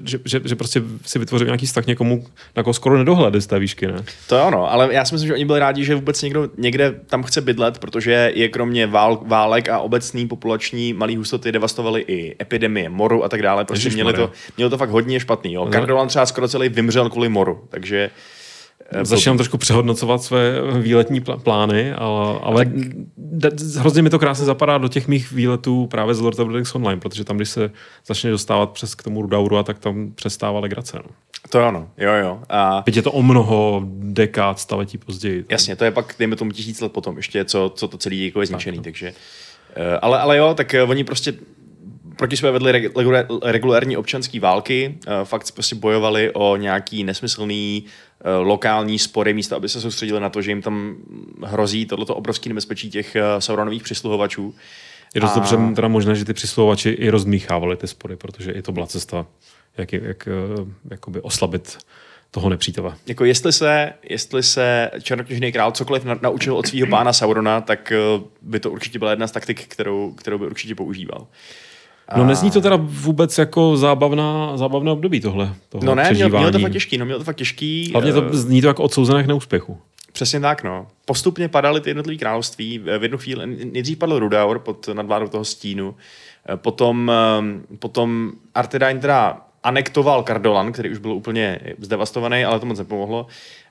[0.05, 2.25] že, že, že, prostě si vytvořil nějaký vztah někomu,
[2.57, 4.05] na koho skoro nedohledli z té výšky, ne?
[4.29, 6.95] To je ono, ale já si myslím, že oni byli rádi, že vůbec někdo někde
[7.07, 12.37] tam chce bydlet, protože je kromě vál, válek a obecný populační malý hustoty devastovali i
[12.43, 13.65] epidemie, moru a tak dále.
[13.65, 15.53] Prostě měli to, mělo to fakt hodně špatný.
[15.53, 15.67] Jo.
[15.67, 18.11] Kardolan třeba skoro celý vymřel kvůli moru, takže
[19.03, 22.65] Začínám trošku přehodnocovat své výletní pl- plány, ale, ale
[23.17, 26.55] d- hrozně mi to krásně zapadá do těch mých výletů právě z Lord of the
[26.55, 27.71] Rings Online, protože tam, když se
[28.07, 30.97] začne dostávat přes k tomu Rudauru, a tak tam přestává legrace.
[30.97, 31.11] No.
[31.51, 32.41] to je ono, jo jo.
[32.49, 35.45] A Byť je to o mnoho dekád, staletí později.
[35.51, 38.41] jasně, to je pak, dejme tomu tisíc let potom ještě, co, co to celý jako
[38.41, 39.13] je zničený, takže...
[39.77, 41.35] eh, Ale, ale jo, tak eh, oni prostě
[42.17, 47.85] proti sebe vedli reg- regulé- regulární občanské války, eh, fakt prostě bojovali o nějaký nesmyslný
[47.87, 47.91] eh,
[48.41, 50.97] lokální spory, místo aby se soustředili na to, že jim tam
[51.45, 54.55] hrozí tohleto obrovské nebezpečí těch eh, Sauronových přisluhovačů.
[55.15, 58.63] Je dost A- dobře teda možné, že ty přisluhovači i rozmíchávali ty spory, protože i
[58.63, 59.27] to byla cesta,
[59.79, 61.79] jak, jak eh, jakoby oslabit
[62.31, 62.95] toho nepřítele.
[63.07, 67.93] Jako jestli se, jestli se černokněžný král cokoliv na, naučil od svého pána Saurona, tak
[67.93, 67.97] eh,
[68.43, 71.27] by to určitě byla jedna z taktik, kterou, kterou by určitě používal.
[72.17, 75.55] No nezní to teda vůbec jako zábavná, zábavné období tohle.
[75.69, 76.45] Toho No ne, přežívání.
[76.45, 77.91] měl to fakt těžký, no měl to fakt těžký.
[77.93, 79.79] Hlavně to eh, zní to jako odsouzené k neúspěchu.
[80.13, 80.87] Přesně tak, no.
[81.05, 82.79] Postupně padaly ty jednotlivé království.
[82.79, 85.95] V jednu chvíli, nejdřív padl Rudaur pod nadvládou toho stínu,
[86.49, 92.67] eh, potom, eh, potom Artedain teda anektoval Kardolan, který už byl úplně zdevastovaný, ale to
[92.67, 93.27] moc nepomohlo.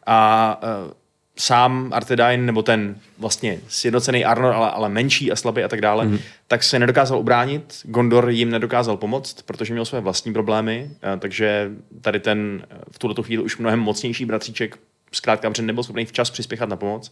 [0.05, 0.93] A eh,
[1.39, 6.05] sám Artedain, nebo ten vlastně sjednocený Arnor, ale, ale menší a slabý a tak dále,
[6.05, 6.19] mm.
[6.47, 7.81] tak se nedokázal ubránit.
[7.83, 11.71] Gondor jim nedokázal pomoct, protože měl své vlastní problémy, eh, takže
[12.01, 14.77] tady ten eh, v tuto chvíli už mnohem mocnější bratříček
[15.11, 17.11] zkrátka protože nebyl schopný včas přispěchat na pomoc.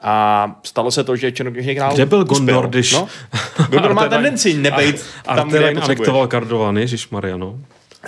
[0.00, 2.36] A stalo se to, že Černokněžný král Kde byl uspěl.
[2.38, 3.08] Gondor, když- No,
[3.70, 5.98] Gondor má tendenci nebejt tam, kde je Artedain potřebuješ.
[5.98, 7.58] anektoval Kardovan, Ježišmarja, no.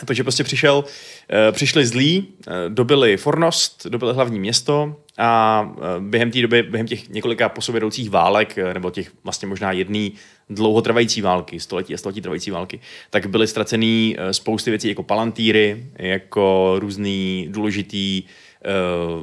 [0.06, 0.84] Takže prostě přišel,
[1.30, 6.86] eh, přišli zlí, eh, dobili Fornost, dobili hlavní město a eh, během té doby, během
[6.86, 10.12] těch několika po sobě jdoucích válek, nebo těch vlastně možná jedný
[10.50, 16.74] dlouhotrvající války, století a století trvající války, tak byly ztracený spousty věcí jako palantýry, jako
[16.78, 18.22] různý důležitý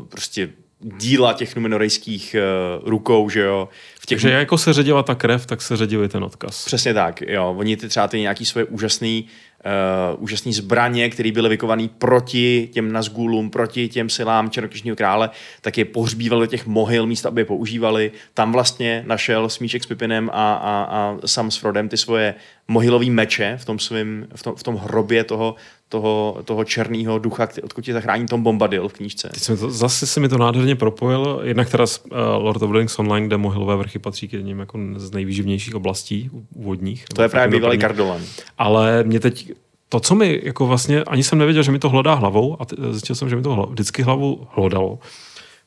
[0.10, 0.50] prostě
[0.82, 2.36] díla těch numenorejských
[2.84, 3.70] rukou, že jo.
[4.00, 6.66] V těch Takže jako se ředila ta krev, tak se ředil i ten odkaz.
[6.66, 7.56] Přesně tak, jo.
[7.58, 9.28] Oni ty třeba ty nějaký svoje úžasný,
[9.66, 15.30] uh, úžasný zbraně, které byly vykované proti těm Nazgulům, proti těm silám Černokněžního krále,
[15.62, 18.12] tak je pohřbívali do těch mohyl místo, aby je používali.
[18.34, 22.36] Tam vlastně našel Smíček s Pipinem a, a, a Sam s Frodem ty svoje
[22.68, 25.56] mohylový meče v tom, svým, v tom, v tom hrobě toho,
[25.90, 29.30] toho, toho černého ducha, který, odkud tě zachrání Tom Bombadil v knížce.
[29.34, 31.40] Teď to, zase se mi to nádherně propojil.
[31.44, 34.60] Jednak teda z uh, Lord of the Rings Online, kde Mohylové vrchy patří k jedním
[34.60, 37.06] jako z nejvýživnějších oblastí úvodních.
[37.14, 38.04] To je právě bývalý Kardo.
[38.04, 38.22] Kardolan.
[38.58, 39.52] Ale mě teď
[39.90, 42.76] to, co mi jako vlastně, ani jsem nevěděl, že mi to hlodá hlavou a t-
[42.92, 45.00] zjistil jsem, že mi to hla, vždycky hlavou hlodalo.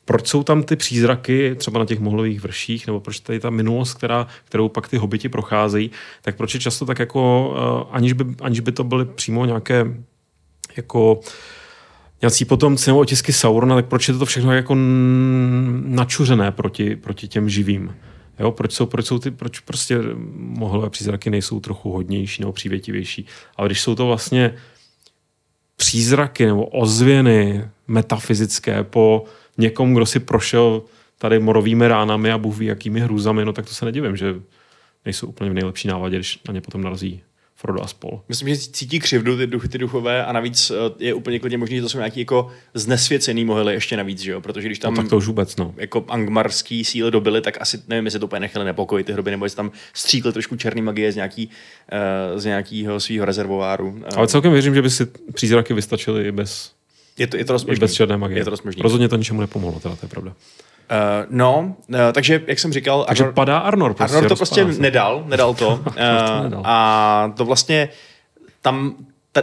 [0.04, 3.94] Proč jsou tam ty přízraky třeba na těch mohlových vrších, nebo proč tady ta minulost,
[3.94, 5.90] která, kterou pak ty hobiti procházejí,
[6.22, 9.87] tak proč je často tak jako, uh, aniž, by, aniž by to byly přímo nějaké
[10.76, 11.20] jako
[12.22, 14.74] nějací potomci nebo otisky Saurona, tak proč je to všechno jako
[15.85, 17.94] načuřené proti, proti těm živým?
[18.38, 19.98] Jo, proč, jsou, proč, jsou ty, proč prostě
[20.37, 23.26] mohlové přízraky nejsou trochu hodnější nebo přívětivější?
[23.56, 24.54] Ale když jsou to vlastně
[25.76, 29.24] přízraky nebo ozvěny metafyzické po
[29.59, 30.83] někom, kdo si prošel
[31.18, 34.35] tady morovými ránami a Bůh ví jakými hrůzami, no tak to se nedivím, že
[35.04, 37.22] nejsou úplně v nejlepší návadě, když na ně potom narazí
[37.60, 38.20] Frodo a spol.
[38.28, 41.76] Myslím, že cítí křivdu ty, duchy, ty duchové a navíc eh, je úplně klidně možný,
[41.76, 44.40] že to jsou nějaký jako znesvěcený mohyly ještě navíc, že jo?
[44.40, 45.74] Protože když tam No, tak to už vůbec, no.
[45.76, 49.44] jako angmarský síly dobily, tak asi nevím, jestli to úplně nechali nepokojit ty hroby, nebo
[49.46, 51.50] jestli tam stříkli trošku černý magie z, nějaký,
[52.32, 53.88] uh, z nějakého svého rezervoáru.
[53.88, 56.72] Uh, Ale celkem věřím, že by si přízraky vystačily i bez,
[57.18, 57.80] je to, je to dost možný.
[57.80, 58.38] bez černé magie.
[58.38, 58.82] Je to dost možný.
[58.82, 60.34] Rozhodně to ničemu nepomohlo, teda to je pravda.
[61.31, 63.05] No, uh, takže jak jsem říkal...
[63.05, 64.16] Takže Arnor, padá Arnor prostě.
[64.16, 64.81] Arnor to prostě se.
[64.81, 65.68] nedal, nedal to.
[65.87, 65.92] uh,
[66.26, 66.62] to nedal.
[66.64, 67.88] A to vlastně
[68.62, 68.94] tam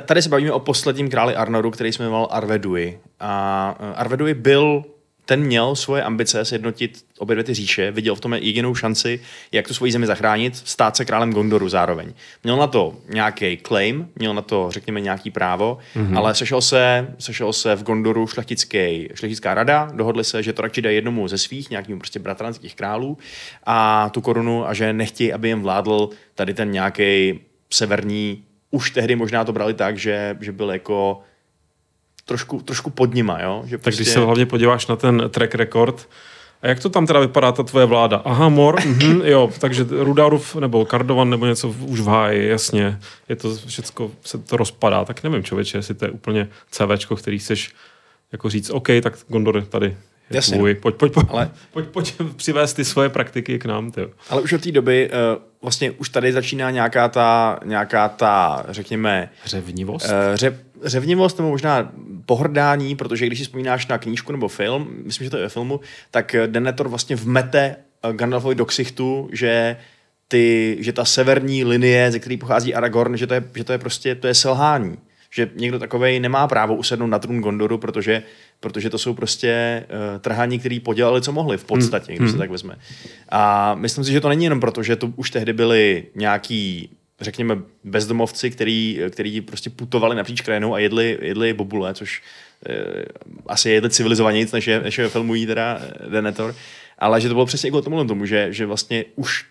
[0.05, 2.99] tady se bavíme o posledním králi Arnoru, který se jmenoval Arvedui.
[3.19, 4.83] A Arvedui byl
[5.27, 9.19] ten měl svoje ambice sjednotit obě dvě ty říše, viděl v tom jedinou šanci,
[9.51, 12.13] jak tu svoji zemi zachránit, stát se králem Gondoru zároveň.
[12.43, 16.17] Měl na to nějaký claim, měl na to, řekněme, nějaký právo, mm-hmm.
[16.17, 20.81] ale sešel se, sešel se v Gondoru šlechtický, šlechtická rada, dohodli se, že to radši
[20.81, 23.17] dají jednomu ze svých, nějakým prostě bratranských králů
[23.65, 29.15] a tu korunu a že nechtějí, aby jim vládl tady ten nějaký severní, už tehdy
[29.15, 31.21] možná to brali tak, že, že byl jako
[32.27, 33.63] trošku, trošku pod nima, jo?
[33.65, 34.03] Že tak prostě...
[34.03, 36.09] když se hlavně podíváš na ten track record,
[36.61, 38.21] a jak to tam teda vypadá, ta tvoje vláda?
[38.25, 43.35] Aha, mor, mhm, jo, takže Rudarův nebo Kardovan nebo něco už v háji, jasně, je
[43.35, 47.71] to všechno, se to rozpadá, tak nevím, člověče, jestli to je úplně CVčko, který chceš
[48.31, 49.97] jako říct, OK, tak Gondor tady
[50.29, 50.57] Jasně.
[50.57, 50.75] Tvůj.
[50.75, 51.51] Pojď, pojď, pojď, ale...
[51.71, 53.91] pojď, pojď přivést ty svoje praktiky k nám.
[53.91, 54.09] Tyjo.
[54.29, 59.29] Ale už od té doby uh, vlastně už tady začíná nějaká ta, nějaká ta řekněme...
[59.45, 60.05] Řevnivost?
[60.05, 61.91] Uh, ře, řevnivost nebo možná
[62.25, 65.79] pohrdání, protože když si vzpomínáš na knížku nebo film, myslím, že to je ve filmu,
[66.11, 67.75] tak Denethor vlastně vmete
[68.11, 69.77] Gandalfovi do ksichtu, že
[70.27, 73.77] ty, že ta severní linie, ze které pochází Aragorn, že to je, že to je
[73.77, 74.97] prostě to je selhání.
[75.29, 78.23] Že někdo takovej nemá právo usednout na trůn Gondoru, protože
[78.59, 82.17] protože to jsou prostě uh, trhaní, který podělali, co mohli v podstatě, hmm.
[82.17, 82.39] když se hmm.
[82.39, 82.75] tak vezme.
[83.29, 86.89] A myslím si, že to není jenom proto, že to už tehdy byli nějaký
[87.21, 92.23] řekněme, bezdomovci, který, který prostě putovali napříč krajinou a jedli, jedli bobule, což
[92.69, 93.03] uh,
[93.47, 96.55] asi jedli civilizovanějc, než je, než je filmují teda Denetor,
[96.99, 99.45] ale že to bylo přesně jako tomu, tomu že, že vlastně už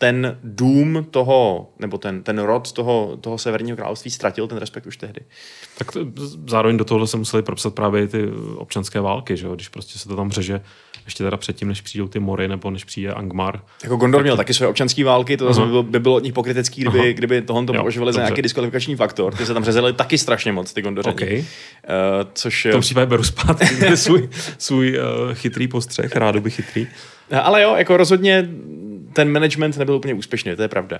[0.00, 4.96] ten dům toho, nebo ten, ten rod toho, toho severního království ztratil ten respekt už
[4.96, 5.20] tehdy.
[5.78, 6.00] Tak to,
[6.46, 9.54] zároveň do tohohle se museli propsat právě ty občanské války, že jo?
[9.54, 10.60] když prostě se to tam řeže
[11.04, 13.60] ještě teda předtím, než přijdou ty mory nebo než přijde Angmar.
[13.82, 16.32] Jako Gondor měl taky své občanské války, to zase by bylo, by bylo od nich
[16.32, 19.34] pokrytecký, kdyby, kdyby tohle to považovali za nějaký diskvalifikační faktor.
[19.34, 21.14] Ty se tam řezali taky strašně moc, ty Gondořani.
[21.14, 21.38] Okay.
[21.38, 21.44] Uh,
[22.34, 22.66] což...
[22.66, 26.86] V tom případě beru zpátky svůj, svůj uh, chytrý postřeh, rádu by chytrý.
[27.42, 28.48] Ale jo, jako rozhodně
[29.12, 30.98] ten management nebyl úplně úspěšný, to je pravda.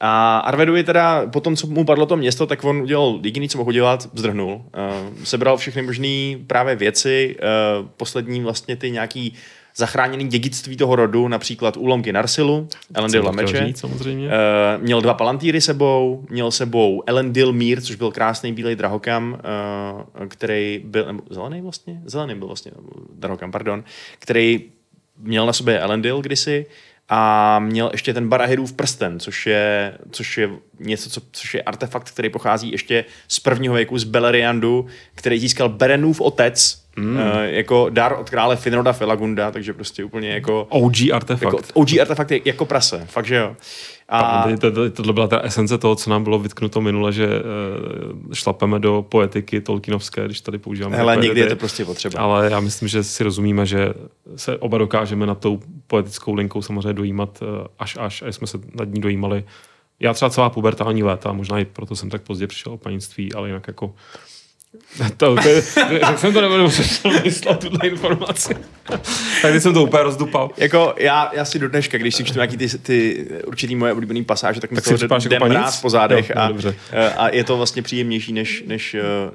[0.00, 3.58] A Arvedovi teda, po tom, co mu padlo to město, tak on udělal jediný, co
[3.58, 4.54] mohl dělat, vzdrhnul.
[4.54, 4.62] Uh,
[5.24, 7.36] sebral všechny možné právě věci,
[7.82, 9.34] uh, poslední vlastně ty nějaký
[9.76, 13.66] zachráněný dědictví toho rodu, například úlomky Narsilu, Elendil meče.
[13.66, 14.26] Říct, samozřejmě.
[14.26, 19.40] Uh, měl dva palantýry sebou, měl sebou Elendil Mír, což byl krásný bílej drahokam,
[20.18, 22.02] uh, který byl, nebo zelený vlastně?
[22.04, 22.72] Zelený byl vlastně,
[23.14, 23.84] drahokam, pardon,
[24.18, 24.64] který
[25.18, 26.66] měl na sobě Elendil kdysi,
[27.12, 32.10] a měl ještě ten Barahirův prsten, což je, což je něco, co, což je artefakt,
[32.10, 37.16] který pochází ještě z prvního věku z Beleriandu, který získal Berenův otec, Mm.
[37.16, 40.66] Uh, jako dar od krále Finroda Felagunda, takže prostě úplně jako...
[40.68, 41.42] OG artefakt.
[41.42, 43.56] Jako, OG artefakt je jako prase, fakt, že jo.
[44.08, 44.48] A...
[44.60, 48.78] To, to, tohle byla ta esence toho, co nám bylo vytknuto minule, že uh, šlapeme
[48.78, 50.96] do poetiky Tolkienovské, když tady používáme.
[50.96, 52.20] Hele, někdy je to prostě potřeba.
[52.20, 53.88] Ale já myslím, že si rozumíme, že
[54.36, 58.58] se oba dokážeme nad tou poetickou linkou samozřejmě dojímat uh, až až, a jsme se
[58.74, 59.44] nad ní dojímali.
[60.00, 63.48] Já třeba celá pubertální léta, možná i proto jsem tak pozdě přišel o panictví, ale
[63.48, 63.94] jinak jako
[65.16, 68.54] to, to je, řekl jsem to, nebo přešel myslet tuhle informaci.
[69.42, 70.50] tak teď jsem to úplně rozdupal.
[70.56, 74.24] Jako já, já si do dneška, když si čtu nějaký ty, ty určitý moje oblíbené
[74.24, 77.56] pasáže, tak mi to jdem jako mráz po zádech no, no, a, a, je to
[77.56, 79.30] vlastně příjemnější, než, než eh,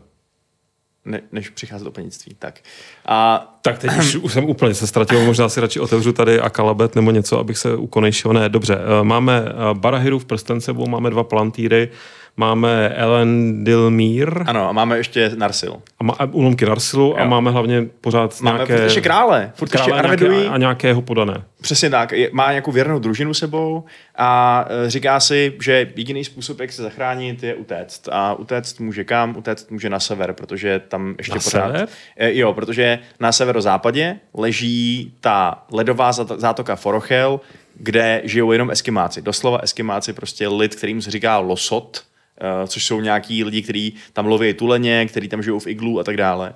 [1.05, 2.35] ne, než přicházet do panictví.
[2.39, 2.59] Tak.
[3.05, 3.47] A...
[3.61, 7.11] tak teď už, už jsem úplně se ztratil, možná si radši otevřu tady Akalabet nebo
[7.11, 8.33] něco, abych se ukonejšil.
[8.33, 8.77] Ne, dobře.
[8.77, 11.89] Eh, máme eh, Barahiru v prsten sebou, máme dva plantýry,
[12.37, 14.43] máme Ellen Dilmír.
[14.45, 15.81] Ano, a máme ještě Narsil.
[15.99, 17.15] A, má, a úlomky Narsilu jo.
[17.17, 18.83] a máme hlavně pořád máme nějaké...
[18.83, 19.51] ještě krále.
[19.55, 21.43] Furt krále ještě a, nějaké, a nějakého podané.
[21.61, 22.11] Přesně tak.
[22.11, 23.83] Je, má nějakou věrnou družinu sebou
[24.17, 28.09] a e, říká si, že jediný způsob, jak se zachránit, je utéct.
[28.11, 29.37] A utéct může kam?
[29.37, 31.67] Utéct může na sever, protože tam ještě na pořád...
[31.67, 31.87] Sever?
[32.17, 37.39] E, jo, protože na severozápadě leží ta ledová zátoka Forochel,
[37.75, 39.21] kde žijou jenom eskimáci.
[39.21, 42.03] Doslova eskimáci, prostě lid, kterým se říká losot,
[42.67, 46.17] což jsou nějaký lidi, kteří tam loví tuleně, kteří tam žijou v iglu a tak
[46.17, 46.53] dále.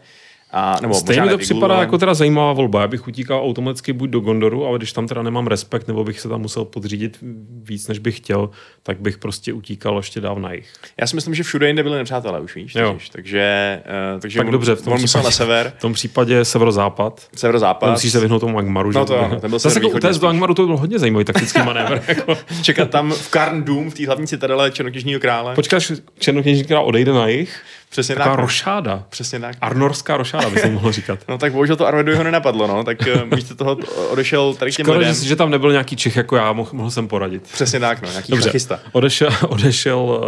[0.52, 2.82] A, nebo Stejně mi to připadá jako teda zajímavá volba.
[2.82, 6.20] Já bych utíkal automaticky buď do Gondoru, ale když tam teda nemám respekt, nebo bych
[6.20, 7.18] se tam musel podřídit
[7.64, 8.50] víc, než bych chtěl,
[8.84, 10.74] tak bych prostě utíkal ještě dál na jich.
[11.02, 12.78] Já si myslím, že všude jinde byli nepřátelé už, víš,
[13.12, 13.82] takže,
[14.16, 15.74] uh, takže tak on, dobře, v tom, případě, na sever.
[15.78, 17.28] v tom případě severozápad.
[17.36, 17.92] Severozápad.
[17.92, 18.92] Musíš se vyhnout tomu Angmaru.
[18.92, 22.02] No to, ano, ten byl Zase jako do Angmaru, to byl hodně zajímavý taktický manévr.
[22.08, 22.38] jako.
[22.62, 25.56] Čekat tam v Karn Doom, v té hlavní citadele Černokněžního krále.
[25.56, 28.40] Počkáš, Černokněžní král odejde na jich Přesně Taková tak.
[28.40, 28.46] no.
[28.46, 29.04] rošáda.
[29.10, 29.56] Přesně tak.
[29.62, 31.20] Arnorská rošáda by se mohlo říkat.
[31.30, 32.84] No tak bohužel to Arveduho nenapadlo, no.
[32.84, 33.78] Tak uh, místo toho
[34.10, 35.14] odešel tady k těm lidem.
[35.14, 37.44] že, že tam nebyl nějaký Čech jako já, mohl, mohl jsem poradit.
[37.44, 38.10] Přesně tak, no.
[38.10, 38.80] Nějaký Dobře, šachista.
[38.92, 40.22] odešel, odešel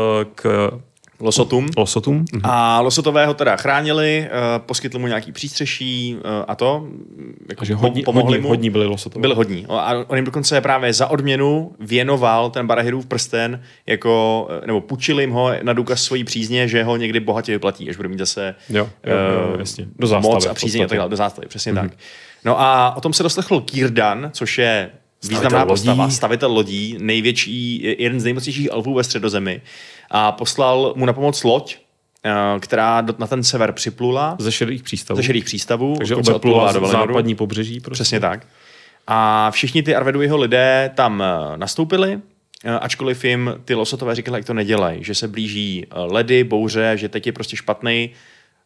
[0.46, 0.80] eh,
[1.22, 1.70] k Losotům.
[1.78, 2.26] Losotům.
[2.44, 6.80] A Losotového teda chránili, uh, poskytli mu nějaký přístřeší uh, a to.
[6.80, 8.48] mm, Jako Takže hodní, pomohli hodní, mu.
[8.50, 9.22] hodní byli Losotové.
[9.22, 9.66] Byli hodní.
[9.70, 15.20] A on jim dokonce právě za odměnu věnoval ten Barahirův prsten, jako, eh, nebo půjčil
[15.22, 18.56] jim ho na důkaz svojí přízně, že ho někdy bohatě vyplatí, až bude mít zase
[18.70, 19.86] Jo, jo, jo, eh, jasně.
[20.00, 21.82] Do zástavy moc a v přízeň a tak dále, do zástavy, přesně mm-hmm.
[21.82, 21.92] tak.
[22.46, 24.90] No a o tom se doslechl Kírdan, což je
[25.24, 26.16] významná Stavitel postava, lodí.
[26.16, 29.62] stavitel lodí, největší, jeden z nejmocnějších elfů ve středozemi.
[30.14, 31.78] A poslal mu na pomoc loď,
[32.26, 35.18] eh, která na ten sever připlula Ze šedých přístavů.
[35.18, 35.96] ze šedých přístavů.
[35.98, 37.80] Takže obeplula do západní pobřeží.
[37.80, 38.04] Prostě.
[38.04, 38.48] Přesně tak.
[39.08, 42.20] A všichni ty Arveduiho lidé tam eh, nastoupili,
[42.64, 47.10] eh, ačkoliv jim ty losotové říkali, jak to nedělají, že se blíží ledy, bouře, že
[47.10, 48.10] teď je prostě špatný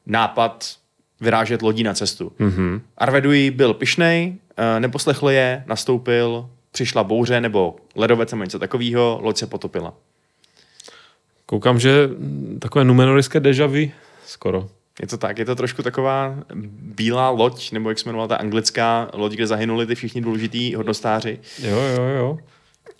[0.05, 0.75] nápad
[1.21, 2.31] vyrážet lodí na cestu.
[2.39, 2.81] Mm-hmm.
[2.97, 4.35] Arvedui byl pišnej,
[4.79, 9.93] neposlechl je, nastoupil, přišla bouře nebo ledovec nebo něco takového, loď se potopila.
[11.45, 12.09] Koukám, že
[12.59, 13.89] takové numenorické deja vu
[14.25, 14.67] skoro.
[15.01, 16.35] Je to tak, je to trošku taková
[16.81, 21.39] bílá loď, nebo jak se jmenovala ta anglická loď, kde zahynuli ty všichni důležitý hodnostáři.
[21.63, 22.37] Jo, jo, jo.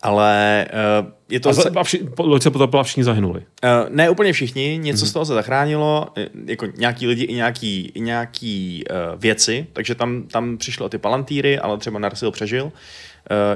[0.02, 0.66] Ale
[1.02, 1.50] uh, je to...
[1.50, 3.40] A, za, a vši, po- loď se potopila, všichni zahynuli.
[3.40, 5.06] Uh, ne úplně všichni, něco Mhm.
[5.06, 5.10] mm-hmm.
[5.10, 9.96] z toho se zachránilo, eh, jako nějaký lidi i nějaký, i nějaký uh, věci, takže
[9.96, 12.66] tam, tam přišlo ty palantýry, ale třeba Narsil přežil.
[12.66, 12.72] Uh,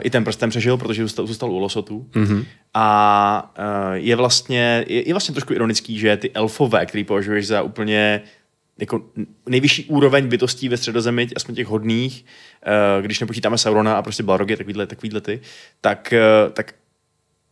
[0.02, 2.06] I ten prsten přežil, protože zůstal, zůstal u losotů.
[2.16, 2.26] Mhm.
[2.26, 2.46] Mm-hmm.
[2.74, 7.62] A uh, je vlastně je, je vlastně trošku ironický, že ty elfové, který považuješ za
[7.62, 8.22] úplně
[8.80, 9.02] jako
[9.50, 12.26] nejvyšší úroveň bytostí ve středozemi, aspoň těch hodných,
[12.68, 15.42] uh, když nepočítáme Saurona a prostě Balrogy, takovýhle, takovýhle ty,
[15.82, 16.14] tak,
[16.46, 16.74] uh, tak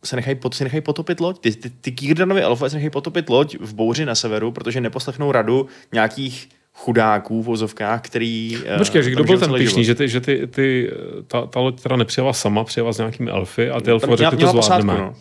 [0.04, 1.38] se nechají, pot, si nechají potopit loď.
[1.38, 5.32] Ty, ty, ty Kýrdanovi elfové se nechají potopit loď v bouři na severu, protože neposlechnou
[5.32, 8.58] radu nějakých chudáků v vozovkách, který...
[8.66, 10.90] eh, Počkej, že kdo byl ten pišný, že, ty, že ty, ty,
[11.26, 14.52] ta, ta loď teda nepřijela sama, přijela s nějakými elfy a ty Měla- řekli, to
[14.52, 14.98] posádku, zvládneme.
[15.00, 15.14] no.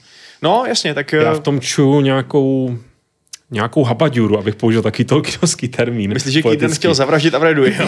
[0.44, 1.14] no, jasně, tak...
[1.14, 2.78] Já eh, v tom čuju nějakou,
[3.52, 6.14] nějakou habaďuru, abych použil takový tolkienovský termín.
[6.14, 6.76] Myslíš, že poetický.
[6.76, 7.74] chtěl zavraždit Avredu, jo?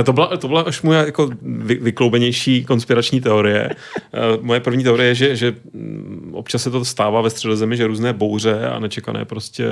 [0.00, 3.68] Eh, To byla, to byla až moje jako vy, vykloubenější konspirační teorie.
[3.98, 7.86] Eh, Moje první teorie je, že, že mm, občas se to stává ve středozemi, že
[7.86, 9.64] různé bouře a nečekané prostě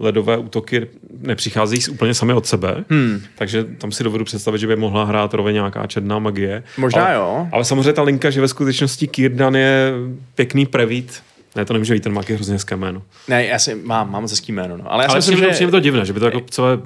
[0.00, 0.86] ledové útoky
[1.20, 2.84] nepřicházejí úplně sami od sebe.
[2.90, 3.22] Hmm.
[3.38, 6.62] Takže tam si dovedu představit, že by mohla hrát roli nějaká černá magie.
[6.78, 7.48] Možná ale, jo.
[7.52, 9.92] Ale samozřejmě ta linka, že ve skutečnosti Kírdan je
[10.34, 11.22] pěkný prevít.
[11.56, 13.02] Ne, to nemůže být, ten má hrozně hezké jméno.
[13.28, 14.92] Ne, já si mám, mám hezký jméno, no.
[14.92, 15.54] Ale já si Ale myslím, přijde, že...
[15.54, 16.78] přijde mi to divné, že by to jako celé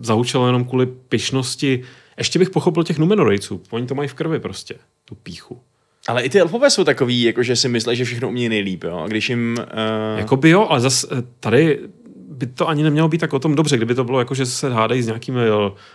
[0.00, 1.82] zahučelo jenom kvůli pyšnosti.
[2.18, 3.62] Ještě bych pochopil těch Numenorejců.
[3.70, 5.60] Oni to mají v krvi prostě, tu píchu.
[6.08, 8.98] Ale i ty elfové jsou takový, jako že si myslí, že všechno umí nejlíp, jo.
[8.98, 9.56] A když jim...
[9.58, 11.06] Uh, Jakoby jo, ale zase
[11.40, 11.78] tady
[12.38, 14.70] by to ani nemělo být tak o tom dobře, kdyby to bylo jako, že se
[14.70, 15.40] hádají s nějakými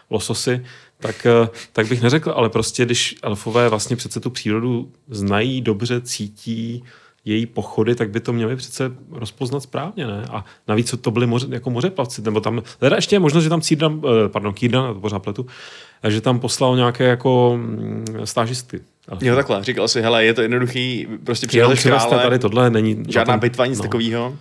[0.10, 0.66] lososy,
[1.00, 6.02] tak, eh, tak bych neřekl, ale prostě když elfové vlastně přece tu přírodu znají, dobře
[6.02, 6.84] cítí
[7.26, 10.26] její pochody, tak by to měli přece rozpoznat správně, ne?
[10.32, 13.62] A navíc to byly moře, jako mořeplavci, nebo tam, teda ještě je možnost, že tam
[13.62, 15.46] Círdan, eh, pardon, Kírdan, to pořád pletu,
[16.04, 18.82] eh, že tam poslal nějaké jako mm, stážisty.
[19.22, 19.64] jo, takhle.
[19.64, 23.04] Říkal si, hele, je to jednoduchý, prostě přivezte krále, tady tohle není...
[23.10, 23.84] žádná na tom- bitva, nic no.
[23.84, 24.38] takového.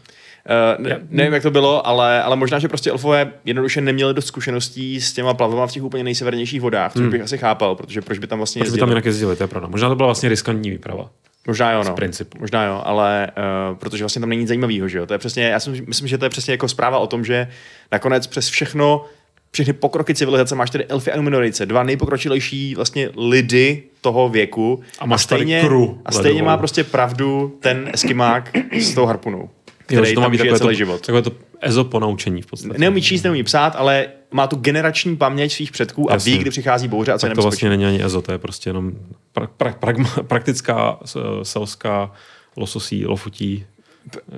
[0.78, 4.26] Uh, ne, nevím, jak to bylo, ale, ale možná, že prostě elfové jednoduše neměli dost
[4.26, 8.18] zkušeností s těma plavama v těch úplně nejsevernějších vodách, což bych asi chápal, protože proč
[8.18, 8.66] by tam vlastně Hmm.
[8.66, 9.68] Proč by tam jinak jezdili, to je pravda.
[9.68, 11.10] Možná to byla vlastně riskantní výprava.
[11.46, 11.94] Možná jo, no.
[11.94, 12.38] principu.
[12.40, 13.30] Možná jo, ale
[13.70, 15.06] uh, protože vlastně tam není nic zajímavého, že jo.
[15.06, 17.48] To je přesně, já si myslím, že to je přesně jako zpráva o tom, že
[17.92, 19.04] nakonec přes všechno,
[19.50, 24.82] všechny pokroky civilizace máš tedy elfy a numenorice, dva nejpokročilejší vlastně lidi toho věku.
[24.98, 26.46] A máš tady stejně, kru a stejně ledovou.
[26.46, 29.50] má prostě pravdu ten eskimák s tou harpunou,
[29.96, 31.00] který Jo, to má tam být žije takové celý to, život.
[31.00, 32.74] takové to ezo ponaučení v podstatě.
[32.78, 36.32] Neumí číst, neumí psát, ale má tu generační paměť svých předků a Jasně.
[36.32, 37.66] ví, kdy přichází bouře a co je tak to nebezpečí.
[37.66, 38.92] vlastně není ani ezo, to je prostě jenom
[39.32, 40.98] pra, pra, pragma, praktická
[41.42, 42.12] selská
[42.56, 43.64] lososí, lofutí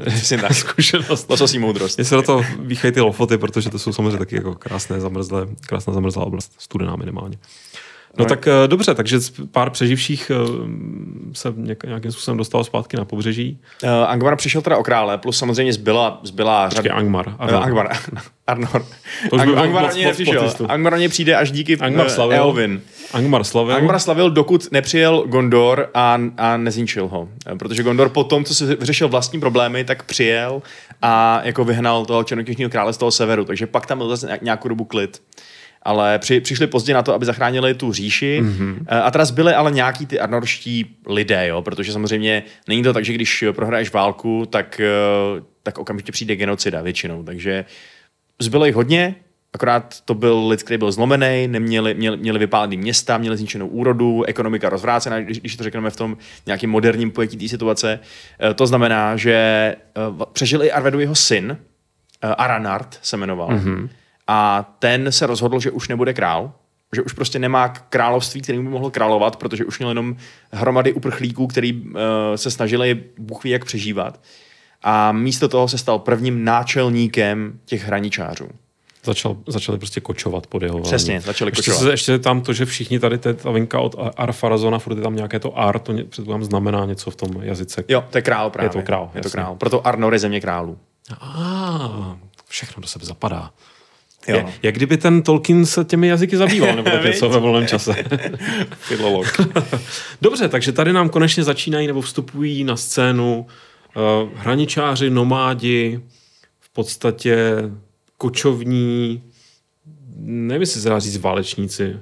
[0.06, 0.54] Přesně tak.
[0.54, 1.30] zkušenost.
[1.30, 1.98] Lososí moudrost.
[1.98, 5.46] Mně se do toho výchají ty lofoty, protože to jsou samozřejmě taky jako krásné zamrzlé,
[5.66, 7.38] krásná zamrzlá oblast, studená minimálně.
[8.18, 8.29] No, No.
[8.29, 9.18] tak eh, dobře, takže
[9.50, 10.35] pár přeživších eh,
[11.33, 13.59] se nějakým způsobem dostalo zpátky na pobřeží.
[13.83, 16.83] Uh, Angmar přišel teda o krále, plus samozřejmě zbyla, zbyla řada...
[16.83, 17.29] Počkej, Angmar.
[17.29, 17.62] Uh, Arnor.
[17.62, 17.88] Angmar.
[18.46, 18.87] Arnor.
[19.31, 20.35] To už Ang- Angmar nepřišel.
[20.35, 20.70] plotistů.
[20.70, 22.37] Angmar něj přijde až díky Angmar uh, slavil.
[22.38, 22.81] Eowyn.
[23.12, 23.77] Angmar slavil.
[23.77, 27.28] Angmar slavil, dokud nepřijel Gondor a, a nezničil ho.
[27.59, 30.62] Protože Gondor po tom, co si vyřešil vlastní problémy, tak přijel
[31.03, 33.45] a jako vyhnal toho černokněžního krále z toho severu.
[33.45, 35.22] Takže pak tam byl zase nějak- nějakou dobu klid.
[35.85, 38.41] Ale při, přišli pozdě na to, aby zachránili tu říši.
[38.43, 38.76] Mm-hmm.
[38.89, 41.62] A teda zbyli ale nějaký ty arnorští lidé, jo?
[41.62, 46.82] protože samozřejmě není to tak, že když prohraješ válku, tak, eh, tak okamžitě přijde genocida
[46.82, 47.22] většinou.
[47.22, 47.64] Takže
[48.41, 49.14] zbylo jich hodně,
[49.53, 54.24] akorát to byl lid, který byl zlomený, neměli, měli, měli vypálený města, měli zničenou úrodu,
[54.24, 56.16] ekonomika rozvrácená, když, když to řekneme v tom
[56.47, 58.01] nějakým moderním pojetí té situace.
[58.41, 59.76] Eh, To znamená, že
[60.32, 61.57] přežil i Arvedu jeho syn,
[62.39, 63.89] Aranart se jmenoval, mm-hmm.
[64.27, 66.53] A ten se rozhodl, že už nebude král,
[66.95, 70.16] že už prostě nemá království, který by mohl královat, protože už měl jenom
[70.53, 71.91] hromady uprchlíků, který uh,
[72.37, 74.20] se snažili Bůh ví jak přežívat.
[74.83, 78.49] A místo toho se stal prvním náčelníkem těch hraničářů.
[79.05, 81.81] Začal, začali prostě kočovat pod jeho Přesně, začali ještě, kočovat.
[81.81, 85.41] se- ještě tam to, že všichni tady, ta vinka od Arfarazona, furt je tam nějaké
[85.41, 87.85] to ar, to předpokládám znamená něco v tom jazyce.
[87.89, 88.70] Jo, to je král právě.
[88.70, 89.31] to král, Je to jasně.
[89.31, 89.55] král.
[89.57, 90.79] Proto Arnor je země králů.
[91.20, 92.16] A,
[92.49, 93.51] všechno do sebe zapadá.
[94.29, 94.37] Jo.
[94.37, 97.95] Je, jak kdyby ten Tolkien se těmi jazyky zabýval, nebo tak něco ve volném čase.
[98.79, 99.27] Filolog.
[100.22, 103.47] Dobře, takže tady nám konečně začínají nebo vstupují na scénu
[103.97, 106.01] uh, hraničáři, nomádi,
[106.61, 107.37] v podstatě
[108.18, 109.22] kočovní,
[110.16, 111.97] nevím, jestli se dá říct válečníci,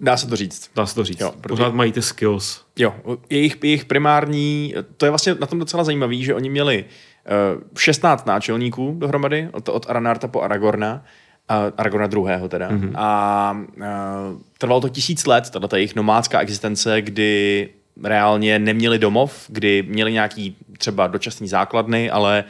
[0.00, 0.70] Dá se to říct.
[0.76, 1.20] dá se to říct.
[1.20, 2.60] Jo, protože- Pořád mají ty skills.
[2.78, 2.94] Jo,
[3.30, 6.84] jejich, jejich primární, to je vlastně na tom docela zajímavý, že oni měli
[7.54, 11.04] uh, 16 náčelníků dohromady, od, od Aranarta po Aragorna,
[11.48, 12.70] Aragorna druhého teda.
[12.70, 12.92] Mm-hmm.
[12.94, 13.84] A uh,
[14.58, 17.68] trvalo to tisíc let, tato jejich nomádská existence, kdy
[18.02, 22.44] reálně neměli domov, kdy měli nějaký třeba dočasný základny, ale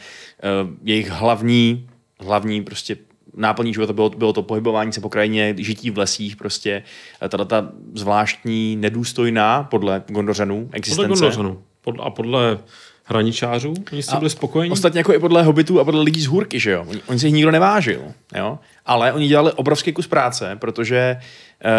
[0.64, 1.88] uh, jejich hlavní,
[2.20, 2.96] hlavní prostě
[3.36, 6.82] náplní života bylo, bylo to pohybování se po krajině, žití v lesích, prostě
[7.20, 11.08] tato ta zvláštní, nedůstojná podle Gondořanů Podle existence.
[11.08, 11.62] Gondořanů.
[11.80, 12.58] Podle, a podle
[13.04, 14.72] hraničářů, oni tím byli spokojení.
[14.72, 16.84] Ostatně jako i podle hobitů a podle lidí z hůrky, že jo.
[16.88, 18.02] Oni, oni se jich nikdo nevážil,
[18.36, 18.58] jo.
[18.86, 21.16] Ale oni dělali obrovský kus práce, protože
[21.64, 21.70] uh,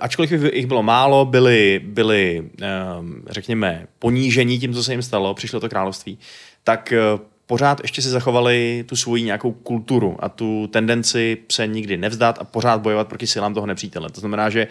[0.00, 2.50] ačkoliv jich- bylo málo, byli, byli
[3.00, 6.18] um, řekněme, ponížení tím, co se jim stalo, přišlo to království,
[6.64, 11.96] tak uh, pořád ještě si zachovali tu svoji nějakou kulturu a tu tendenci se nikdy
[11.96, 14.10] nevzdat a pořád bojovat proti silám toho nepřítele.
[14.10, 14.66] To znamená, že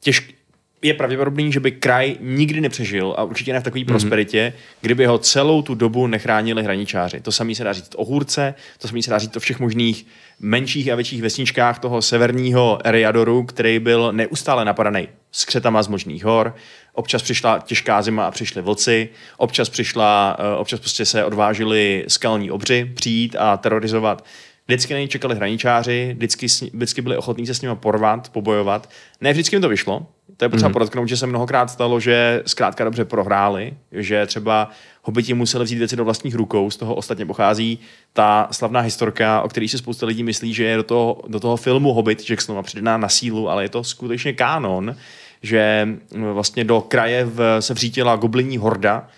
[0.00, 0.34] těžk,
[0.82, 3.86] je pravděpodobný, že by kraj nikdy nepřežil a určitě ne v takové mm-hmm.
[3.86, 7.20] prosperitě, kdyby ho celou tu dobu nechránili hraničáři.
[7.20, 10.06] To samé se dá říct o Hůrce, to samé se dá říct o všech možných
[10.40, 16.54] menších a větších vesničkách toho severního Eriadoru, který byl neustále napadaný skřetama z možných hor.
[16.92, 22.50] Občas přišla těžká zima a přišli vlci, občas přišla, eh, občas prostě se odvážili skalní
[22.50, 24.24] obři přijít a terorizovat
[24.68, 28.90] Vždycky na ně čekali hraničáři, vždycky, vždycky byli ochotní se s nimi porvat, pobojovat.
[29.20, 30.06] Ne vždycky jim to vyšlo.
[30.36, 30.72] To je potřeba mm.
[30.72, 34.70] podotknout, že se mnohokrát stalo, že zkrátka dobře prohráli, že třeba
[35.02, 37.78] hobiti museli vzít věci do vlastních rukou, z toho ostatně pochází
[38.12, 41.56] ta slavná historka, o který si spousta lidí myslí, že je do toho, do toho
[41.56, 44.96] filmu Hobbit Jacksonova přidaná na sílu, ale je to skutečně kánon,
[45.42, 49.08] že mm, vlastně do kraje v, se vřítila goblinní horda,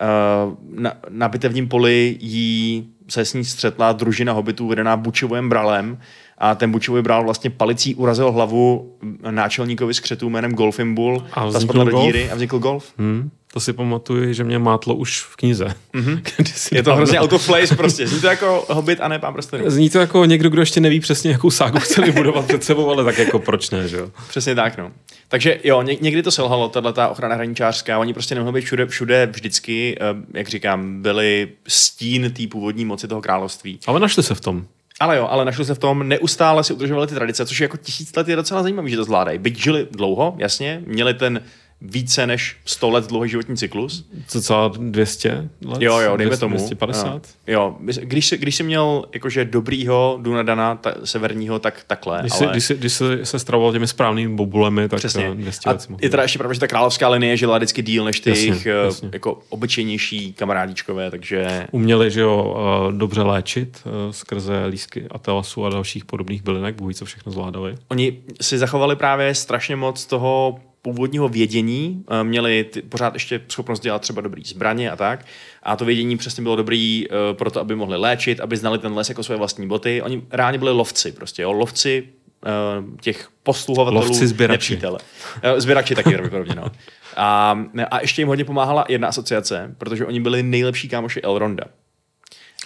[0.00, 5.98] Eh, na, na bitevním poli jí se s ní střetla družina hobitů vedená Bučivojem Bralem
[6.38, 8.92] a ten Bučivoj Bral vlastně palicí urazil hlavu
[9.30, 12.06] náčelníkovi skřetů jménem Golfimbul A ta vznikl spadla do golf?
[12.06, 12.92] díry a vznikl golf.
[12.98, 15.74] Hmm, to si pamatuju, že mě mátlo už v knize.
[15.94, 16.20] Mm-hmm.
[16.72, 18.06] Je to hrozně out of place prostě.
[18.06, 19.70] Zní to jako Hobbit a ne Pán prstenů.
[19.70, 23.04] Zní to jako někdo, kdo ještě neví přesně, jakou ságu chce vybudovat před sebou, ale
[23.04, 24.10] tak jako proč ne, že jo?
[24.28, 24.90] Přesně tak, no.
[25.28, 28.86] Takže jo, ně, někdy to selhalo, tahle ta ochrana hraničářská, oni prostě nemohli být všude,
[28.86, 30.04] všude vždycky, eh,
[30.38, 33.78] jak říkám, byli stín té původní moci toho království.
[33.86, 34.64] Ale našli se v tom.
[35.00, 37.76] Ale jo, ale našli se v tom, neustále si udržovali ty tradice, což je jako
[37.76, 39.38] tisíc let je docela zajímavé, že to zvládají.
[39.38, 41.42] Byť žili dlouho, jasně, měli ten
[41.80, 44.06] více než 100 let dlouhý životní cyklus.
[44.26, 45.82] Cca 200 let?
[45.82, 46.56] Jo, jo, dejme 200, tomu.
[46.56, 47.22] 250?
[47.46, 52.20] Jo, když jsi, když jsi měl jakože dobrýho Dunadana, ta, severního, tak takhle.
[52.20, 52.46] Když, ale...
[52.46, 52.52] ale...
[52.52, 55.28] když, jsi, když jsi se stravoval těmi správnými bobulemi, tak Přesně.
[55.32, 57.82] eh, 200 A let mohl je teda ještě pravda, že ta královská linie žila vždycky
[57.82, 59.10] díl než ty Jasně, jejich eh, jasně.
[59.12, 62.56] jako obyčejnější kamarádíčkové, takže Uměli, že jo,
[62.88, 67.32] eh, dobře léčit eh, skrze lísky atelasu a dalších podobných bylinek, bůh ví, co všechno
[67.32, 67.74] zvládali.
[67.88, 70.58] Oni si zachovali právě strašně moc toho
[70.92, 75.24] původního vědění, eh, měli ty, pořád ještě schopnost dělat třeba dobrý zbraně a tak.
[75.62, 78.92] A to vědění přesně bylo dobrý uh, pro to, aby mohli léčit, aby znali ten
[78.94, 80.02] les jako své vlastní boty.
[80.02, 82.08] Oni reálně byli lovci prostě, jo, lovci
[82.82, 84.72] uh, těch posluhovatelů Lovci, sběrači.
[84.72, 84.98] nepřítele.
[85.56, 86.64] Sběrači taky pravděpodobně, no.
[87.16, 87.58] A,
[87.90, 91.64] a ještě jim hodně pomáhala jedna asociace, protože oni byli nejlepší kámoši Elronda.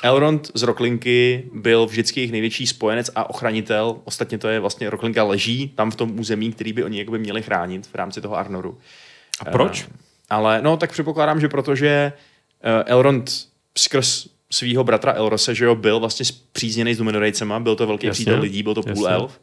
[0.02, 3.96] Elrond z Roklinky byl vždycky jejich největší spojenec a ochranitel.
[4.04, 7.42] Ostatně to je vlastně Roklinka leží tam v tom území, který by oni jakoby měli
[7.42, 8.78] chránit v rámci toho Arnoru.
[9.40, 9.82] A proč?
[9.82, 9.88] Uh,
[10.30, 12.12] ale no, tak předpokládám, že protože
[12.64, 13.30] uh, Elrond
[13.78, 18.14] skrz svého bratra Elrose, že jo, byl vlastně zpřízněný s Numenorejcema, byl to velký Jasně,
[18.14, 19.08] přítel lidí, byl to půl jasně.
[19.08, 19.40] elf.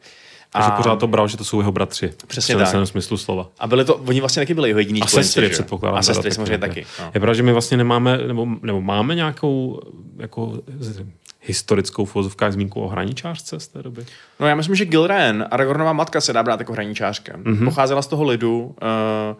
[0.52, 2.12] Takže pořád to bral, že to jsou jeho bratři.
[2.26, 2.66] Přesně v tak.
[2.66, 3.48] přeneseném smyslu slova.
[3.58, 5.98] A byli to, oni vlastně taky byli jeho jediní A spojenci, sestry že předpokládám.
[5.98, 6.86] A sestry samozřejmě taky.
[7.00, 7.10] No.
[7.14, 9.80] Je pravda, že my vlastně nemáme, nebo, nebo máme nějakou
[10.16, 10.58] jako
[11.40, 14.06] historickou v uvozovkách zmínku o hraničářce z té doby?
[14.40, 17.36] No já myslím, že Gilren, Aragornova matka, se dá brát jako hraničářka.
[17.36, 17.54] Mhm.
[17.54, 17.64] Mm-hmm.
[17.64, 18.60] Pocházela z toho lidu.
[18.62, 19.36] Uh,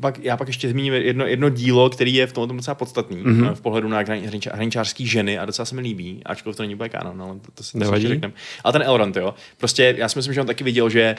[0.00, 3.42] pak, já pak ještě zmíním jedno, jedno dílo, který je v tomhle docela podstatný Mhm.
[3.44, 3.54] mm-hmm.
[3.54, 4.04] v pohledu na
[4.52, 7.62] hraničářský ženy a docela se mi líbí, ačkoliv to není úplně kanon, ale to, to,
[7.62, 8.08] si- Nevadí.
[8.08, 8.34] řekneme.
[8.64, 11.14] Ale ten Elrond, jo, prostě já si myslím, že on taky viděl, že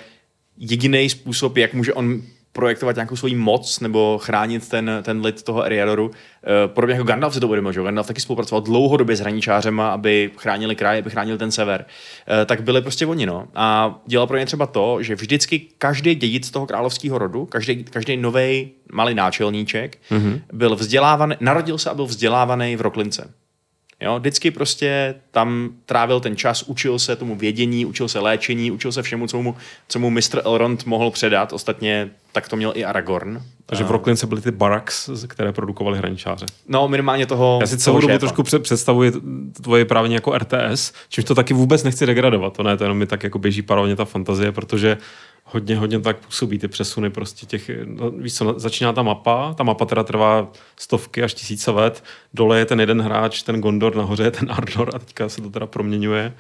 [0.58, 2.22] jediný způsob, jak může on
[2.54, 6.12] projektovat nějakou svoji moc nebo chránit ten, ten lid toho Eriadoru.
[6.44, 7.82] Eh, Podobně jako Gandalf si to uvědomil, že?
[7.84, 11.86] Gandalf taky spolupracoval dlouhodobě s hraničářema, aby chránili kraj, aby chránili ten sever.
[12.42, 13.48] Eh, Tak byli prostě oni, no.
[13.56, 18.18] A dělal pro ně třeba to, že vždycky každý dědic toho královského rodu, každý, každý
[18.18, 20.42] nový malý náčelníček, mm-hmm.
[20.54, 23.34] byl vzdělávaný, narodil se a byl vzdělávaný v Roklince.
[24.04, 28.92] Jo, vždycky prostě tam trávil ten čas, učil se tomu vědění, učil se léčení, učil
[28.92, 29.56] se všemu, co mu,
[29.88, 30.42] co mu Mr.
[30.46, 31.54] Elrond mohl předat.
[31.54, 33.42] Ostatně tak to měl i Aragorn.
[33.66, 36.46] Takže v Rocklince byly ty barracks, které produkovaly hraničáře.
[36.68, 39.12] No, minimálně toho Já si celou dobu trošku před- představuji
[39.62, 42.54] tvoje právě jako RTS, čímž to taky vůbec nechci degradovat.
[42.58, 44.98] To ne, to jenom mi tak jako běží parovně ta fantazie, protože
[45.44, 49.64] hodně, hodně tak působí ty přesuny prostě těch, no, víš co, začíná ta mapa, ta
[49.64, 54.24] mapa teda trvá stovky až tisíce let, dole je ten jeden hráč, ten Gondor, nahoře
[54.24, 56.34] je ten Ardor a teďka se to teda proměňuje.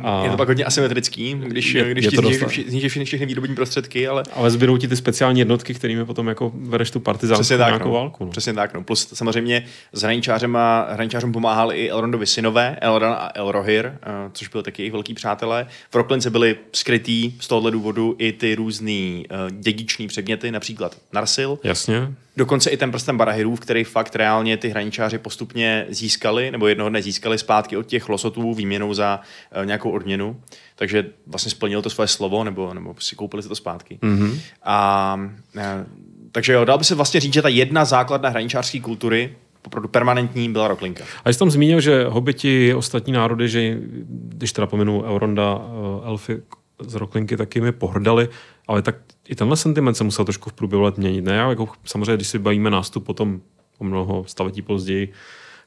[0.00, 2.22] A, Je to pak hodně asymetrický, když, Je- když je ti to
[2.68, 6.52] zničíš všechny, všechny výrobní prostředky, ale ale zbydou ti ty speciální jednotky, kterými potom jako
[6.54, 7.90] vedeš tu partizánskou Přesně tak, no.
[7.90, 8.24] válku.
[8.24, 8.30] No.
[8.30, 8.82] Přesně tak, no.
[8.84, 13.96] Plus samozřejmě s hraničářema, hraničářům pomáhali i Elrondovi synové, Elran a Elrohir, eh,
[14.32, 15.66] což byli taky jejich velký přátelé.
[15.90, 21.58] V Rocklince byli skrytý z tohohle důvodu i ty různý uh, dědiční předměty, například Narsil.
[21.64, 22.12] Jasně.
[22.36, 27.02] Dokonce i ten prstem Barahirův, který fakt reálně ty hraničáři postupně získali, nebo jednoho dne
[27.02, 29.20] získali zpátky od těch losotů výměnou za
[29.60, 30.40] uh, nějakou odměnu.
[30.76, 33.98] Takže vlastně splnil to svoje slovo, nebo, nebo si koupili si to zpátky.
[34.02, 34.40] Mm-hmm.
[34.64, 35.20] A,
[35.56, 35.86] eh,
[36.32, 39.34] takže jo, dal by se vlastně říct, že ta jedna základna hraničářské kultury,
[39.66, 41.04] opravdu permanentní, byla Roklinka.
[41.24, 43.78] A jsi tam zmínil, že hobiti, ostatní národy, že
[44.08, 46.42] když teda pominu Euronda, eh, elfy
[46.80, 48.28] z Roklinky, taky mi pohrdali,
[48.68, 48.96] ale tak
[49.28, 51.24] i tenhle sentiment se musel trošku v průběhu let měnit.
[51.24, 51.34] Ne?
[51.34, 53.40] Já jako, samozřejmě, když si bavíme nástup potom
[53.78, 55.12] o mnoho staletí později,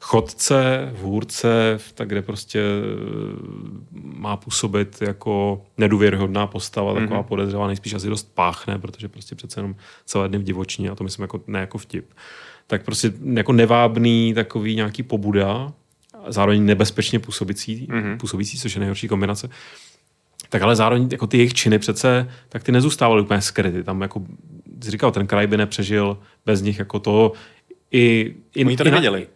[0.02, 7.28] chodce, vůrce, tak kde prostě eh, má působit jako nedůvěryhodná postava, taková mm-hmm.
[7.28, 9.76] podezřelá, nejspíš asi dost páchne, protože prostě přece jenom
[10.06, 12.14] celé dny v divočině, a to myslím jako, ne jako vtip.
[12.68, 15.74] Tak prostě jako nevábný takový nějaký pobuda,
[16.28, 18.18] zároveň nebezpečně působící, mm-hmm.
[18.18, 19.50] působící, což je nejhorší kombinace.
[20.50, 23.84] Tak ale zároveň jako ty jejich činy přece, tak ty nezůstávaly úplně skryty.
[23.84, 24.24] Tam jako,
[24.84, 27.32] jsi říkal, ten kraj by nepřežil bez nich jako to
[27.92, 28.36] i...
[28.56, 29.28] i Oni to nevěděli.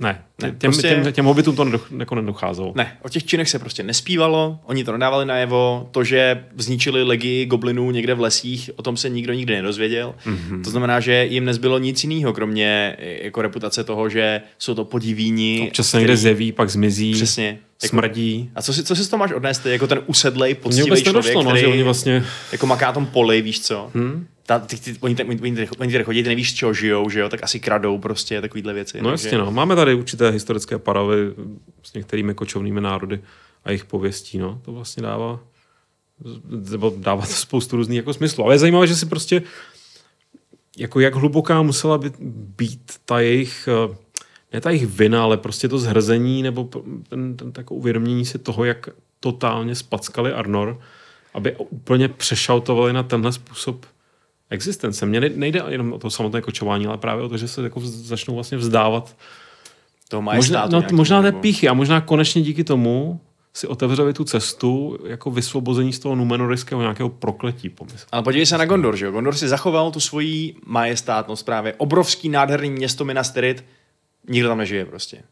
[0.00, 2.72] Ne, Ne, těm, prostě- těm, těm hobitům to nedoch, jako nedocházelo.
[2.76, 7.46] Ne, o těch činech se prostě nespívalo, oni to nedávali najevo, to, že zničili legii
[7.46, 10.14] goblinů někde v lesích, o tom se nikdo nikdy nedozvěděl.
[10.26, 10.62] Mm-hmm.
[10.64, 14.84] To znamená, že jim nezbylo nic jiného, kromě eh, jako reputace toho, že jsou to
[14.84, 15.64] podivíni.
[15.66, 17.58] Občas se někde zjeví, pak zmizí, Přesně.
[17.82, 18.50] Jako- smrdí.
[18.54, 21.24] A co si, co si z toho máš odnést, jako ten usedlej, poctivý vůbec člověk,
[21.24, 22.24] nedošlo, no, který že oni vlastně...
[22.52, 23.90] jako maká tom poli, víš co?
[23.94, 24.26] Hmm?
[24.46, 27.10] Ta, ty, ty, oni, ty, oni, ty, oni tady chodí, ty nevíš, z čeho žijou,
[27.10, 29.02] že jo, tak asi kradou prostě takovýhle věci.
[29.02, 29.50] No takže- jasně, no.
[29.50, 31.16] Máme tady určité historické paravy
[31.82, 33.20] s některými kočovnými národy
[33.64, 34.60] a jejich pověstí, no.
[34.64, 35.40] To vlastně dává
[36.70, 38.44] nebo dává to spoustu různých jako smyslů.
[38.44, 39.42] Ale je zajímavé, že si prostě
[40.78, 42.14] jako jak hluboká musela být,
[42.58, 43.96] být ta jejich eh,
[44.52, 46.68] ne ta jejich vina, ale prostě to zhrzení nebo
[47.08, 48.88] ten, ten takové uvědomění si toho, jak
[49.20, 50.80] totálně spackali Arnor,
[51.34, 53.86] aby úplně přešautovali na tenhle způsob
[54.50, 55.06] existence.
[55.06, 57.80] Mně ne- nejde jenom o to samotné kočování, ale právě o to, že se jako
[57.84, 59.16] začnou vlastně vzdávat
[60.08, 63.20] toho možná, no, možná té píchy a možná konečně díky tomu
[63.54, 68.06] si otevřeli tu cestu jako vysvobození z toho numenorického nějakého prokletí, pomysl.
[68.12, 69.12] Ale podívej se na Gondor, že jo?
[69.12, 71.74] Gondor si zachoval tu svoji majestátnost právě.
[71.74, 73.64] Obrovský, nádherný město Minas Tirith,
[74.28, 75.22] nikdo tam nežije prostě.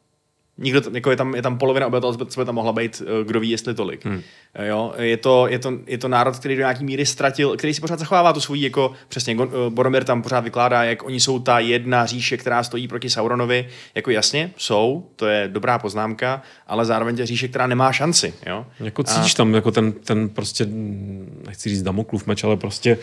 [0.63, 3.25] Nikdo, tam- jako je, tam, je tam polovina obyvatel, co by tam mohla být, eh,
[3.25, 4.05] kdo ví, jestli tolik.
[4.05, 4.23] Hmm.
[4.69, 7.81] Jo, je, to, je, to, je to národ, který do nějaký míry ztratil, který si
[7.81, 11.59] pořád zachovává tu svoji, jako přesně, eh, Boromir tam pořád vykládá, jak oni jsou ta
[11.59, 13.69] jedna říše, která stojí proti Sauronovi.
[13.95, 18.35] Jako jasně, jsou, to je dobrá poznámka, ale zároveň tě říše, která nemá šanci.
[18.47, 18.67] Jo?
[18.81, 20.67] Jako cítíš tam jako ten, ten prostě,
[21.47, 22.99] nechci říct Damoklův meč, ale prostě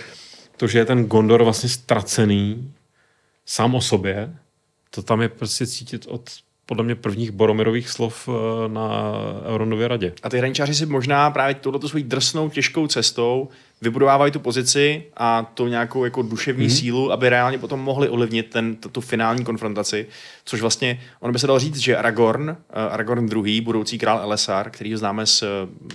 [0.57, 2.73] to, že je ten Gondor vlastně ztracený
[3.45, 4.35] sám o sobě,
[4.89, 6.29] to tam je prostě cítit od
[6.69, 9.13] podle mě prvních Boromirových slov eh, na
[9.45, 10.13] Euronově radě.
[10.23, 13.49] A ty hraničáři si možná právě touto svojí drsnou, těžkou cestou
[13.81, 16.73] vybudovávají tu pozici a tu nějakou jako duševní Mhm.
[16.73, 16.79] mm-hmm.
[16.79, 20.07] sílu, aby reálně potom mohli ovlivnit ten, tu, tu finální konfrontaci,
[20.45, 22.55] což vlastně, on by se dal říct, že Aragorn, uh,
[22.93, 25.43] Aragorn II, budoucí král Elessar, který ho známe z,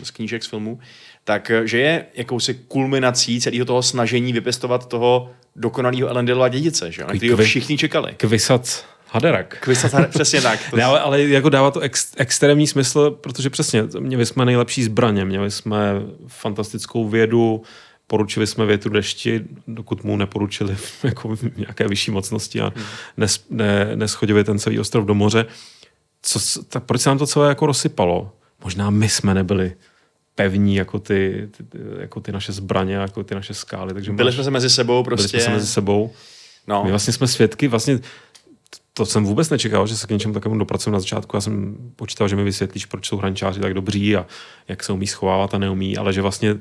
[0.02, 0.78] z knížek, z filmů,
[1.24, 7.04] tak eh, že je jakousi kulminací celého toho snažení vypěstovat toho dokonalého Elendilova dědice, že?
[7.04, 8.14] na kterého všichni čekali.
[9.14, 9.56] Haderak.
[9.60, 10.60] Kvisat, přesně tak.
[10.70, 14.84] To, Ne, ale, ale jako dává to ex, extrémní smysl, protože přesně, měli jsme nejlepší
[14.84, 15.78] zbraně, měli jsme
[16.28, 17.62] fantastickou vědu,
[18.06, 22.72] poručili jsme větru dešti, dokud mu neporučili jako nějaké vyšší mocnosti a
[23.16, 25.46] nes, ne, neschodili ten celý ostrov do moře.
[26.22, 28.32] Co, tak proč se nám to celé jako rozsypalo?
[28.64, 29.72] Možná my jsme nebyli
[30.34, 33.94] pevní jako ty, ty, jako ty naše zbraně, jako ty naše skály.
[33.94, 35.28] Takže byli máš- jsme se mezi sebou byli prostě.
[35.28, 36.12] jsme se mezi sebou.
[36.66, 36.84] no.
[36.84, 37.98] My vlastně jsme svědky, vlastně
[38.96, 41.36] to jsem vůbec nečekal, že se k něčemu takovému dopracujeme na začátku.
[41.36, 44.26] Já jsem počítal, že mi vysvětlíš, proč jsou hraničáři tak dobří a
[44.68, 46.56] jak se umí schovávat a neumí, ale že vlastně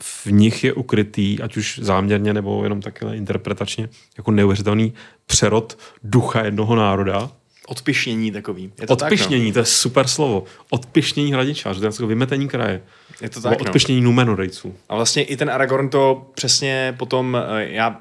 [0.00, 4.94] v nich je ukrytý, ať už záměrně nebo jenom takhle interpretačně, jako neuvěřitelný
[5.26, 7.30] přerod ducha jednoho národa.
[7.66, 8.72] Odpišnění takový.
[8.80, 10.44] Je to Odpišnění, Tak, to je super slovo.
[10.70, 12.82] Odpišnění hraničářů, to je jako vymetení kraje.
[12.84, 13.16] no.
[13.20, 13.64] Je to tak, no.
[13.66, 14.74] odpišnění Numenodejců.
[14.88, 18.00] A vlastně i ten Aragorn to přesně potom, eh, já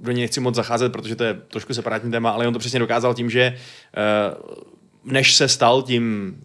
[0.00, 2.78] do něj nechci moc zacházet, protože to je trošku separátní téma, ale on to přesně
[2.78, 4.34] dokázal tím, že eh,
[5.04, 6.36] než se stal tím,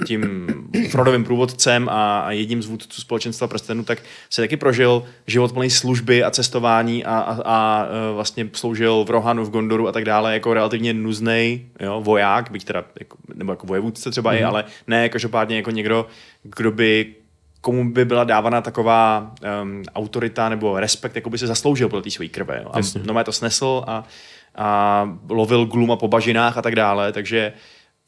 [0.00, 0.46] eh, tím
[0.90, 5.70] Frodovým průvodcem a a jedním z vůdců společenstva prstenů, tak se taky prožil život plný
[5.70, 10.04] služby a cestování a, a, a eh, vlastně sloužil v Rohanu, v Gondoru a tak
[10.04, 14.40] dále jako relativně nuzný jo, voják, byť teda jako, nebo jako vojevůdce třeba mm-hmm.
[14.40, 16.06] i, ale ne každopádně jako někdo,
[16.42, 17.14] kdo by
[17.66, 22.10] komu by byla dávána taková um, autorita nebo respekt, jako by se zasloužil podle té
[22.10, 22.60] své krve.
[22.62, 22.70] Jo.
[22.72, 23.00] A Jasně.
[23.04, 24.04] no to snesl a,
[24.54, 27.52] a lovil gluma po bažinách a tak dále, takže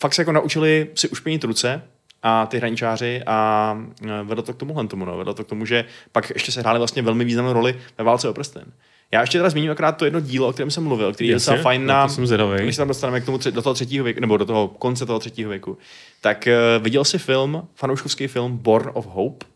[0.00, 1.82] fakt se jako naučili si ušpinit ruce
[2.22, 5.18] a ty hraničáři a e, vedlo to k tomuhle tomu, no.
[5.18, 8.28] vedlo to k tomu, že pak ještě se hráli vlastně velmi významnou roli ve válce
[8.28, 8.64] o prsten.
[9.12, 11.56] Já ještě teda zmíním akorát to jedno dílo, o kterém jsem mluvil, který je docela
[11.62, 12.62] fajn na to jsem zvědavej.
[12.62, 15.06] když se tam dostaneme k tomu, tři- do toho třetího věku, nebo do toho konce
[15.06, 15.78] toho třetího věku,
[16.20, 16.48] tak
[16.78, 19.46] uh, viděl si film, fanouškovský film Born of Hope?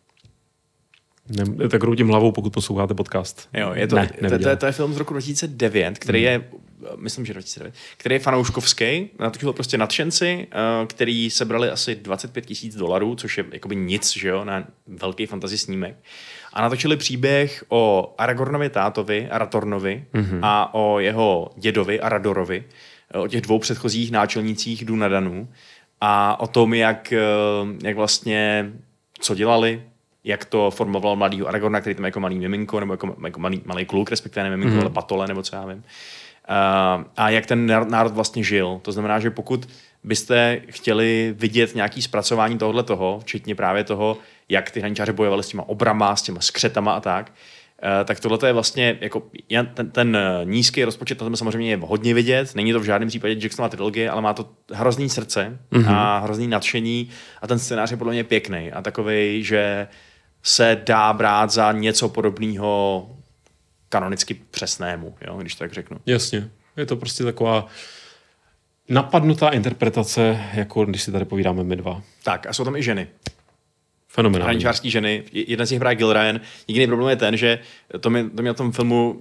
[1.29, 3.49] Ne, tak kroutím hlavou, pokud posloucháte podcast.
[3.55, 6.33] Jo, je to, ne, to, to, je, to je film z roku 2009, který Hmm.
[6.33, 6.45] je,
[6.97, 12.75] myslím, že 2009, který je fanouškovský, natočil prostě nadšenci, eh, který sebrali asi 25 tisíc
[12.77, 15.97] dolarů, což je jakoby nic, že jo, na velký fantasy snímek.
[16.53, 20.41] A natočili příběh o Aragornovi tátovi, Aratornovi Mhm.
[20.43, 22.65] a o jeho dědovi, Aradorovi,
[23.15, 25.49] eh, o těch dvou předchozích náčelnících Dunadanů
[26.01, 27.19] a o tom, jak, eh,
[27.83, 28.73] jak vlastně,
[29.21, 29.83] co dělali,
[30.25, 33.85] jak to formoval mladýho Aragorna, který tam jako malý miminko, nebo jako, jako malý, malý
[33.85, 34.81] kluk, respektive ne miminko, mm.
[34.81, 35.77] ale batole, nebo co já vím.
[36.49, 38.79] Uh, a jak ten nár- národ vlastně žil.
[38.83, 39.69] To znamená, že pokud
[40.05, 44.17] byste chtěli vidět nějaký zpracování tohohle toho, včetně právě toho,
[44.53, 47.33] jak ty hraničáři bojovali s těma obrama, s těma skřetama a tak,
[47.85, 49.23] Uh, tak tohle je vlastně jako
[49.75, 52.55] ten, ten eh, nízký rozpočet na tom samozřejmě je hodně vidět.
[52.55, 55.95] Není to v žádném případě Jacksonova trilogie, ale má to hrozný srdce mm-hmm.
[55.97, 57.11] a hrozný nadšení
[57.43, 59.89] a ten scénář je podle mě pěkný a takový, že
[60.43, 63.11] se dá brát za něco podobného
[63.89, 65.99] kanonicky přesnému, jo, když tak řeknu.
[66.07, 66.49] Jasně.
[66.77, 67.67] Je to prostě taková
[68.89, 72.03] napadnutá interpretace, jako když si tady povídáme my dva.
[72.25, 73.09] Tak a jsou tam i ženy.
[74.15, 74.45] Fenomenální.
[74.45, 75.23] Hraničářský ženy.
[75.33, 76.41] Jedna z nich hraje Gil Ryan.
[76.69, 77.59] Jediný problém je ten, že
[78.01, 79.21] to mě, to mě na tom filmu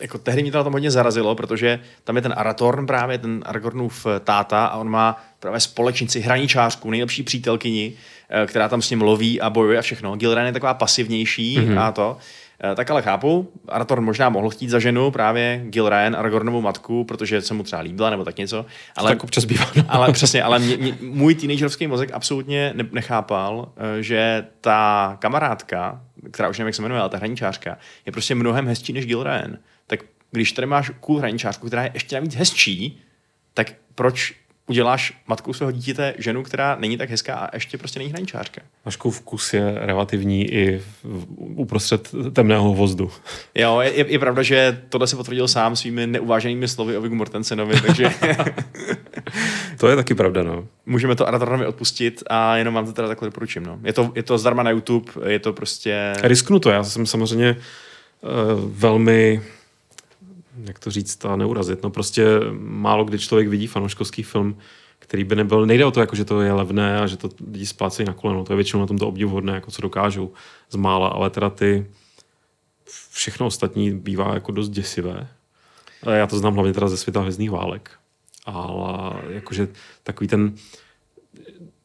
[0.00, 3.42] jako tehdy mě to na tom hodně zarazilo, protože tam je ten Aratorn právě, ten
[3.46, 7.92] Aragornův táta a on má právě společnici, hraničářku, nejlepší přítelkyni,
[8.28, 10.16] eh, která tam s ním loví a bojuje a všechno.
[10.16, 11.80] Gilran je taková pasivnější mm-hmm.
[11.80, 12.16] a to.
[12.64, 17.04] Eh, Tak ale chápu, Aratorn možná mohl chtít za ženu právě Gil Ryan, Aragornovu matku,
[17.04, 18.66] protože se mu třeba líbila nebo tak něco.
[18.96, 19.64] Ale, tak občas bývá.
[19.76, 19.84] No.
[19.88, 26.00] ale přesně, ale mě, mě, můj teenagerovský mozek absolutně ne, nechápal, eh, že ta kamarádka,
[26.30, 29.22] která už nevím, jak se jmenuje, ale ta hraničářka, je prostě mnohem hezčí než Gil
[29.22, 29.56] Ryan.
[29.86, 30.00] Tak
[30.30, 33.00] když tady máš cool hraničářku, která je ještě navíc hezčí,
[33.54, 34.34] tak proč
[34.68, 38.60] uděláš matkou svého dítěte ženu, která není tak hezká a ještě prostě není hraničářka?
[38.84, 40.82] Vaškův vkus je relativní i
[41.38, 43.10] uprostřed temného vozdu.
[43.54, 47.14] Jo, je, je, je pravda, že tohle se potvrdil sám svými neuváženými slovy o Viggo
[47.14, 48.10] Mortensenovi, takže
[49.78, 50.64] To je taky pravda, no.
[50.86, 53.66] můžeme to Aratornovi odpustit a jenom vám to teda takhle doporučím.
[53.66, 53.78] No.
[53.84, 56.12] Je, to, je to zdarma na YouTube, je to prostě...
[56.22, 57.56] Risknu to, já jsem samozřejmě
[58.20, 58.30] uh,
[58.72, 59.42] velmi,
[60.64, 62.26] jak to říct a neurazit, no prostě
[62.58, 64.58] málo kdy člověk vidí fanouškovský film,
[64.98, 67.66] který by nebyl, nejde o to, jako, že to je levné a že to lidi
[67.66, 70.32] splácejí na koleno, to je většinou na tom to obdivuhodné, jako co dokážou
[70.70, 71.86] z mála, ale teda ty
[73.10, 75.28] všechno ostatní bývá jako dost děsivé.
[76.10, 77.90] Já to znám hlavně teda ze světa hvězdných válek.
[78.44, 79.68] Ale jakože
[80.02, 80.54] takový ten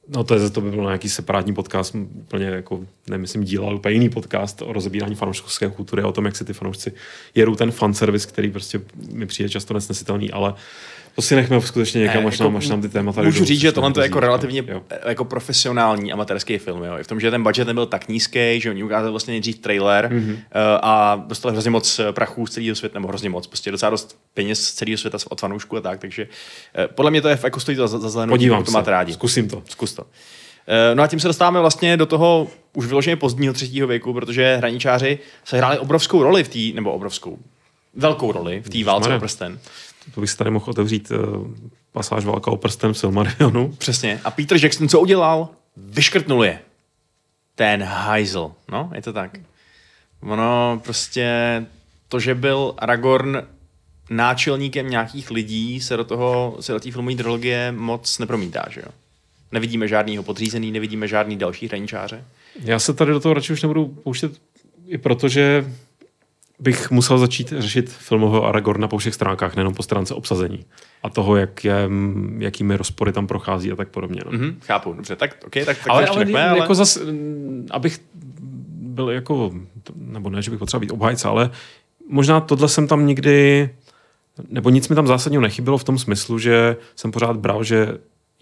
[0.07, 3.93] No to, je, to by byl nějaký separátní podcast, úplně jako, nemyslím, díl, ale úplně
[3.93, 6.93] jiný podcast o rozebírání fanouškovské kultury a o tom, jak si ty fanoušci
[7.35, 8.81] jedou ten fanservice, který prostě
[9.11, 10.53] mi přijde často nesnesitelný, ale
[11.15, 13.59] to si nechme skutečně někam, ne, až, jako, nám, až nám ty témata Můžu říct,
[13.59, 14.81] že tohle je jako relativně jo.
[15.05, 16.83] jako profesionální amatérský film.
[16.83, 16.97] Jo.
[16.99, 20.11] I v tom, že ten budget nebyl tak nízký, že oni ukázali vlastně nejdřív trailer
[20.13, 20.37] mm-hmm.
[20.81, 24.65] a dostali hrozně moc prachů z celého světa, nebo hrozně moc, prostě docela dost peněz
[24.65, 26.27] z celého světa od fanoušku a tak, takže
[26.75, 29.13] eh, podle mě to je jako stojí to za, za zelenou, Podívám to máte rádi.
[29.13, 29.63] Zkusím to.
[29.69, 30.05] Zkus to.
[30.67, 34.55] Eh, no a tím se dostáváme vlastně do toho už vyloženě pozdního třetího věku, protože
[34.55, 37.39] hraničáři se hráli obrovskou roli v té, nebo obrovskou,
[37.95, 39.59] velkou roli v té válce o prsten.
[40.15, 41.47] To bych si tady mohl otevřít uh,
[41.91, 43.71] pasáž Válka o prsten v Silmarionu.
[43.77, 44.21] Přesně.
[44.23, 45.49] A Peter Jackson co udělal?
[45.77, 46.59] Vyškrtnul je.
[47.55, 48.51] Ten hajzl.
[48.71, 49.39] No, je to tak.
[50.21, 51.31] Ono prostě
[52.07, 53.41] to, že byl Aragorn
[54.09, 58.91] náčelníkem nějakých lidí, se do toho, se do té filmové trilogie moc nepromítá, že jo?
[59.51, 62.23] Nevidíme žádnýho podřízený, nevidíme žádný další hraničáře.
[62.63, 64.31] Já se tady do toho radši už nebudu pouštět
[64.87, 65.65] i protože
[66.59, 70.65] bych musel začít řešit filmového Aragorna po všech stránkách, nejenom po stránce obsazení
[71.03, 71.89] a toho, jak je,
[72.37, 74.21] jakými rozpory tam prochází a tak podobně.
[74.25, 74.31] No.
[74.31, 76.59] Mm-hmm, chápu, dobře, tak, okay, tak, tak ale, ale, nechme, ale...
[76.59, 76.99] Jako zas,
[77.71, 77.99] abych
[78.75, 79.51] byl jako,
[79.95, 81.51] nebo ne, že bych potřeboval být obhájce, ale
[82.09, 83.69] možná tohle jsem tam nikdy,
[84.49, 87.97] nebo nic mi tam zásadně nechybilo v tom smyslu, že jsem pořád bral, že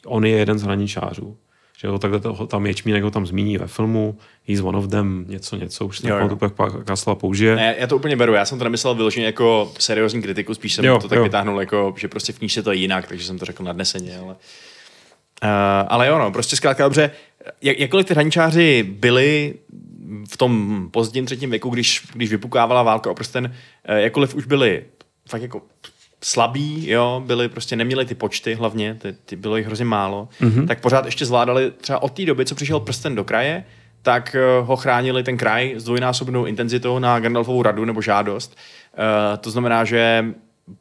[0.05, 1.37] on je jeden z hraničářů
[1.81, 4.17] že jo, takhle to, tam Ječmínek ho tam zmíní ve filmu,
[4.47, 6.37] he's one of them, něco, něco, už jo.
[6.55, 7.55] pak Kasla použije.
[7.55, 10.85] Ne, já to úplně beru, já jsem to nemyslel vyloženě jako seriózní kritiku, spíš jsem
[10.85, 11.23] jo, to tak jo.
[11.23, 14.35] vytáhnul jako, že prostě v knížce to je jinak, takže jsem to řekl nadneseně, ale...
[15.43, 15.49] Uh,
[15.87, 17.11] ale jo, no, prostě zkrátka dobře,
[17.61, 19.53] jak, jakkoliv ty hraničáři byli
[20.29, 23.45] v tom pozdním třetím věku, když, když vypukávala válka o prsten,
[23.89, 24.85] uh, jakkoliv už byli
[25.29, 25.61] fakt jako
[26.23, 30.67] slabí, jo, byli prostě, neměli ty počty hlavně, ty, ty bylo jich hrozně málo, mm-hmm.
[30.67, 33.63] tak pořád ještě zvládali třeba od té doby, co přišel prsten do kraje,
[34.01, 38.57] tak uh, ho chránili ten kraj s dvojnásobnou intenzitou na Gandalfovou radu nebo žádost.
[38.97, 40.25] Uh, to znamená, že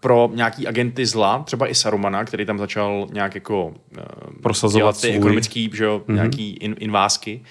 [0.01, 3.75] pro nějaký agenty zla, třeba i Sarumana, který tam začal nějak jako uh,
[4.43, 5.17] prosazovat ty svůj.
[5.17, 6.15] ekonomický, že jo, mm-hmm.
[6.15, 7.43] nějaký in, invázky,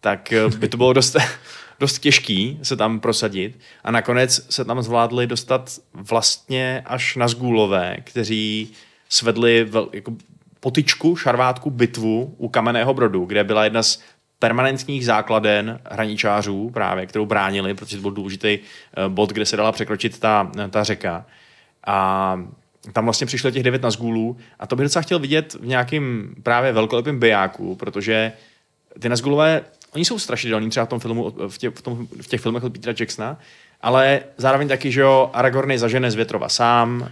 [0.00, 1.16] tak by to bylo dost
[1.80, 7.96] dost těžký se tam prosadit a nakonec se tam zvládli dostat vlastně až na zgůlové,
[8.04, 8.72] kteří
[9.08, 10.12] svedli vel, jako
[10.60, 14.00] potičku, šarvátku, bitvu u Kamenného brodu, kde byla jedna z
[14.38, 19.72] permanentních základen hraničářů právě, kterou bránili, protože to byl důležitý eh, bod, kde se dala
[19.72, 21.26] překročit ta, ta řeka.
[21.86, 22.40] A
[22.92, 26.34] tam vlastně přišlo těch devět na zgůlů a to bych docela chtěl vidět v nějakým
[26.42, 28.32] právě velkolepým bijáku, protože
[29.00, 29.62] ty Nazgulové
[29.96, 32.72] Oni jsou strašidelní třeba v tom filmu, v, tě, v, tom, v těch filmech od
[32.72, 33.38] Petra Jacksona,
[33.80, 37.08] ale zároveň taky, že jo, Aragorn je zažene z větrova sám, uh,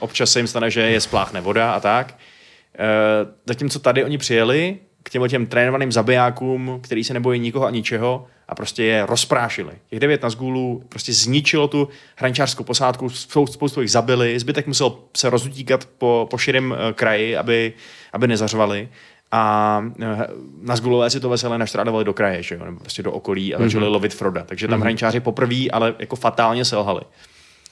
[0.00, 2.14] občas se jim stane, že je spláchne voda a tak.
[2.14, 7.70] Uh, zatímco tady oni přijeli k těm těm trénovaným zabijákům, který se nebojí nikoho a
[7.70, 9.72] ničeho a prostě je rozprášili.
[9.90, 13.10] Těch devět Nazgûlů prostě zničilo tu hraničářskou posádku,
[13.50, 17.72] spoustu jich zabili, zbytek musel se rozutíkat po, po širém uh, kraji, aby,
[18.12, 18.88] aby nezařvali
[19.32, 20.26] a eh,
[20.62, 22.64] na Zgulové si to veselé naštrádovali do kraje, že jo?
[22.64, 23.92] nebo prostě do okolí a začali mm-hmm.
[23.92, 24.44] lovit Froda.
[24.46, 24.82] Takže tam mm-hmm.
[24.82, 27.00] hraničáři poprvé, ale jako fatálně selhali.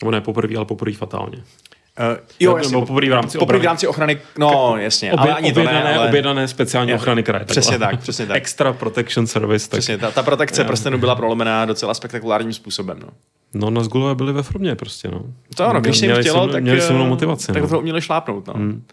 [0.03, 1.39] Nebo ne poprvé, ale poprvé fatálně.
[1.39, 5.35] Uh, jo, jasně, nebo poprvé v rámci, poprvé v rámci ochrany, no jasně, obě, ale
[5.35, 6.09] ani to ne, ale...
[6.09, 7.45] Objednané speciální jo, ochrany kraje.
[7.45, 8.37] Přesně tak, přesně tak.
[8.37, 9.71] Extra Protection Service.
[9.71, 9.79] Tak...
[9.79, 12.99] Přesně, ta, ta protekce prstenu byla prolomená docela spektakulárním způsobem.
[13.03, 13.09] No.
[13.55, 15.21] No, na Zgulové byli ve formě prostě, no.
[15.57, 17.53] To ano, když jim chtělo, tak, měli se motivaci.
[17.53, 17.69] Tak no.
[17.69, 18.55] to uměli šlápnout, no.
[18.55, 18.85] Hmm.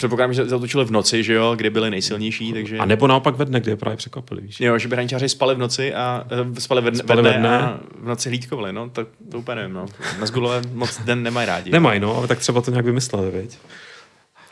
[0.00, 2.78] Předpokládám, že zautočili v noci, že jo, kdy byli nejsilnější, takže...
[2.78, 4.60] A nebo naopak ve dne, kde je právě překvapili, víš?
[4.60, 7.58] Jo, že by hraničáři spali v noci a uh, spali ve, spali ve, dne, dne
[7.58, 9.86] a v noci hlídkovali, no, to, to úplně nevím, no.
[10.20, 11.70] Na Zgulové moc den nemají rádi.
[11.70, 13.58] Nemají, no, ale tak třeba to nějak vymysleli, viď?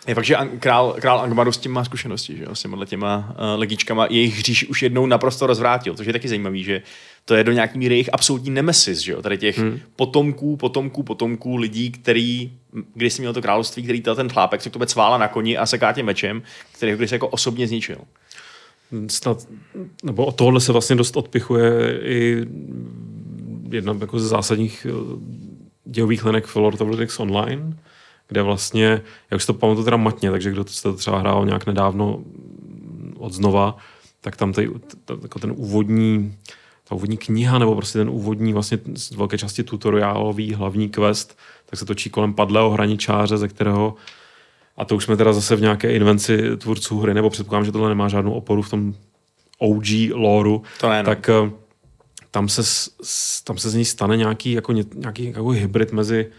[0.07, 3.17] Je fakt, že král, král Angmaru s tím má zkušenosti, že jo, s těma těma
[3.17, 4.07] uh, legičkama.
[4.11, 6.83] Jejich hříš už jednou naprosto rozvrátil, což je taky zajímavý, že
[7.29, 9.81] to je do nějaký míry jejich absolutní nemesis, že jo, tady těch hmm.
[9.97, 12.53] potomků, potomků, potomků lidí, který,
[12.95, 15.67] když jsi měl to království, který ten chlápek se k tobě cvála na koni a
[15.67, 17.97] seká tě mečem, který ho když jako osobně zničil.
[19.09, 19.49] Snad,
[20.03, 22.47] nebo od tohohle se vlastně dost odpichuje i
[23.71, 24.93] jedna jako ze zásadních eh,
[25.85, 27.77] dějových linek v Lord of the Rings Online,
[28.29, 32.25] kde vlastně, jak už to pamatuju teda matně, takže kdo to třeba hrál nějak nedávno
[33.17, 33.77] od znova,
[34.21, 34.69] tak tam tady,
[35.23, 36.37] jako ten úvodní,
[36.89, 41.79] ta úvodní kniha, nebo prostě ten úvodní vlastně z velké části tutoriálový hlavní quest, tak
[41.79, 43.95] se točí kolem padlého hraničáře, ze kterého
[44.77, 47.89] a to už jsme teda zase v nějaké invenci tvůrců hry, nebo předpokládám, že tohle
[47.89, 48.95] nemá žádnou oporu v tom
[49.59, 51.07] OG loreu, to ne, no.
[51.07, 51.51] tak eh,
[52.31, 52.63] tam se,
[53.45, 56.31] tam se z ní stane nějaký, jako, nějaký jako hybrid mezi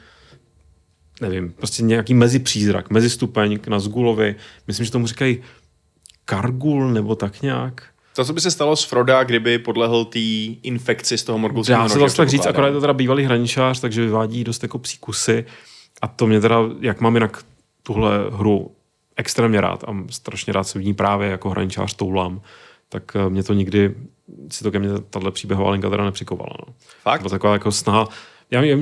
[1.22, 4.36] nevím, prostě nějaký mezipřízrak, mezistupeň k Nazgulovi.
[4.68, 5.40] Myslím, že tomu říkají
[6.26, 7.84] Kargul nebo tak nějak.
[8.20, 10.20] To, co by se stalo s Froda, kdyby podlehl té
[10.64, 13.80] infekci z toho morgulského Dá se to tak říct, akorát je to teda bývalý hraničář,
[13.80, 15.46] takže vyvádí dost jako psí kusy.
[16.02, 17.44] A to mě teda, jak mám jinak
[17.84, 18.72] tuhle hru
[19.16, 22.42] extrémně rád a strašně rád se v ní právě jako hraničář toulám,
[22.90, 23.96] tak eh, mě to nikdy,
[24.52, 26.54] si to ke mně tahle příběhová linka teda nepřikovala.
[26.68, 26.74] No.
[27.04, 27.22] Fakt?
[27.22, 28.08] Byla taková jako snaha.
[28.52, 28.78] Já, já,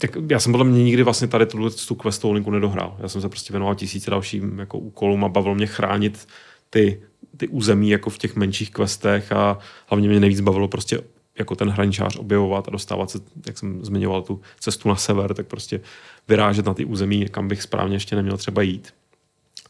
[0.00, 2.96] tak já jsem podle mě nikdy vlastně tady tuhle tu questovou linku nedohrál.
[2.98, 6.28] Já jsem se prostě věnoval tisíce dalším jako úkolům a bavilo mě chránit
[6.70, 7.02] ty,
[7.36, 11.00] ty území jako v těch menších questech a hlavně mě nejvíc bavilo prostě
[11.38, 15.46] jako ten hraničář objevovat a dostávat se, jak jsem zmiňoval, tu cestu na sever, tak
[15.46, 15.80] prostě
[16.28, 18.94] vyrážet na ty území, kam bych správně ještě neměl třeba jít.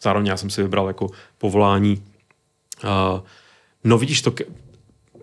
[0.03, 2.03] Zároveň já jsem si vybral jako povolání.
[2.85, 3.21] Uh,
[3.85, 4.35] no vidíš to,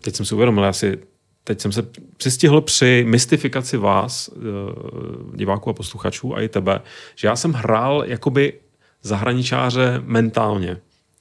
[0.01, 0.99] teď jsem si uvědomil, asi
[1.43, 1.87] teď jsem se
[2.17, 6.81] přistihl při mystifikaci vás, uh, diváků a posluchačů a i tebe,
[7.15, 8.53] že já jsem hrál jakoby
[9.01, 10.77] zahraničáře mentálně,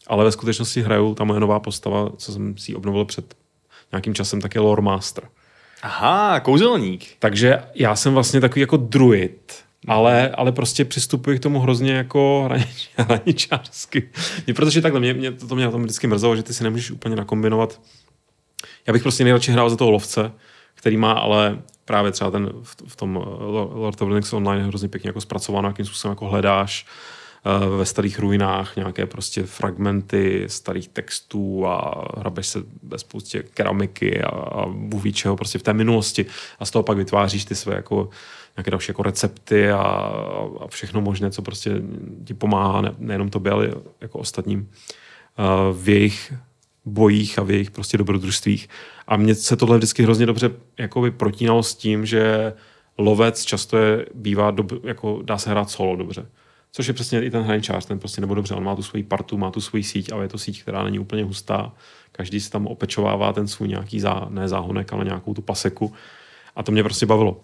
[0.07, 3.35] ale ve skutečnosti hraju ta moje nová postava, co jsem si obnovil před
[3.93, 5.25] nějakým časem, tak je Lore Master.
[5.83, 7.07] Aha, kouzelník.
[7.19, 9.55] Takže já jsem vlastně takový jako druid,
[9.89, 14.11] ale, ale prostě přistupuji k tomu hrozně jako hranič, hraničářsky.
[14.57, 16.91] Protože takhle, mě, mě, to, to mě na tom vždycky mrzelo, že ty si nemůžeš
[16.91, 17.81] úplně nakombinovat.
[18.87, 20.33] Já bych prostě nejradši hrál za toho lovce,
[20.75, 23.17] který má ale právě třeba ten v, v tom
[23.73, 27.22] Lord of the Rings Online hrozně pěkně jako zpracováno, jakým způsobem jako hledáš uh,
[27.79, 34.29] ve starých ruinách nějaké prostě fragmenty starých textů a hrabeš se ve spoustě keramiky a,
[34.29, 36.27] a bůh čeho prostě v té minulosti
[36.59, 38.09] a z toho pak vytváříš ty své jako
[38.57, 39.83] nějaké další jako recepty a,
[40.61, 41.83] a všechno možné, co prostě
[42.25, 43.71] ti pomáhá, ne, nejenom tobě, ale
[44.01, 46.33] jako ostatním uh, v jejich
[46.85, 48.69] bojích a v jejich prostě dobrodružstvích.
[49.07, 52.53] A mně se tohle vždycky hrozně dobře jakoby protínalo s tím, že
[52.99, 56.27] lovec často je, bývá, dob, jako dá se hrát solo dobře.
[56.73, 59.39] Což je přesně i ten hraničář, ten prostě nebo dobře, on má tu svoji partu,
[59.39, 61.73] má tu svoji síť, ale je to síť, která není úplně hustá.
[62.13, 65.93] Každý si tam opečovává ten svůj nějaký zá, ne záhonek, ale nějakou tu paseku.
[66.57, 67.41] A to mě prostě bavilo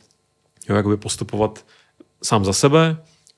[0.68, 1.66] jo, jakoby postupovat
[2.22, 2.96] sám za sebe,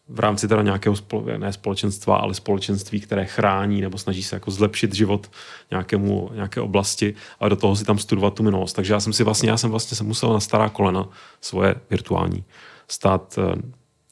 [0.09, 4.51] v rámci teda nějakého spole, ne společenstva, ale společenství, které chrání nebo snaží se jako
[4.51, 5.31] zlepšit život
[5.71, 8.73] nějakému, nějaké oblasti, ale do toho si tam studovat tu minulost.
[8.73, 11.09] Takže já jsem si vlastně, já jsem vlastně se musel na stará kolena
[11.41, 12.45] svoje virtuální
[12.89, 13.39] stát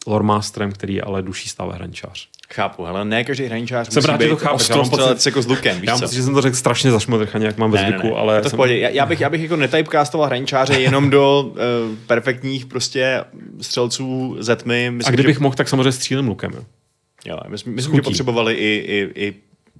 [0.09, 2.29] lore masterem, který je ale duší stále hrančář.
[2.55, 5.43] Chápu, ale ne každý hraničář jsem musí rád, být to chápeš, já mám pocit, jako
[5.43, 8.07] s lukem, víš já pocit, že jsem to řekl strašně zašmodrchaně, jak mám ve zvyku,
[8.07, 8.43] ne, ne, ale...
[8.43, 8.61] To jsem...
[8.61, 11.57] já, já, bych, já bych jako netypecastoval hraničáře jenom do uh,
[12.07, 13.25] perfektních prostě
[13.61, 14.91] střelců ze tmy.
[14.91, 15.43] Myslím, A kdybych že...
[15.43, 16.53] mohl, tak samozřejmě střílím lukem.
[16.55, 16.65] Jo,
[17.27, 19.35] jo myslím, myslím že potřebovali i, i, i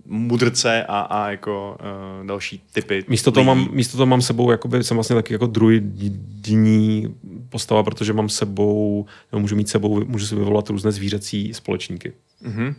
[0.09, 1.77] mudrce a, a jako
[2.21, 3.05] uh, další typy.
[3.09, 7.15] Místo toho, mám, místo toho mám sebou, jakoby, jsem vlastně taky jako druidní
[7.49, 12.13] postava, protože mám sebou, nebo můžu mít sebou, můžu si vyvolat různé zvířecí společníky.
[12.45, 12.75] Mm-hmm.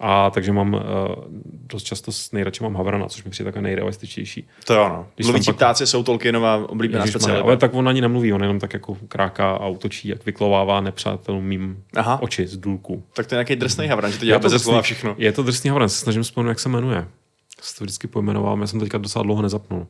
[0.00, 0.80] A takže mám uh,
[1.66, 4.48] dost často nejradši mám Havrana, což mi přijde také nejrealističtější.
[4.64, 5.06] To jo, no.
[5.24, 5.56] Mluvící pak...
[5.56, 7.44] ptáci jsou Tolkienova oblíbená specialita.
[7.44, 11.44] Ale tak on ani nemluví, on jenom tak jako kráká a útočí, jak vyklovává nepřátelům
[11.44, 12.22] mým Aha.
[12.22, 13.02] oči z důlku.
[13.14, 15.14] Tak to je nějaký drsný Havran, že to dělá bez slova všechno.
[15.18, 17.08] Je to drsný Havran, se snažím vzpomenout, jak se jmenuje.
[17.60, 19.86] Se to vždycky pojmenovám, já jsem teďka docela dlouho nezapnul.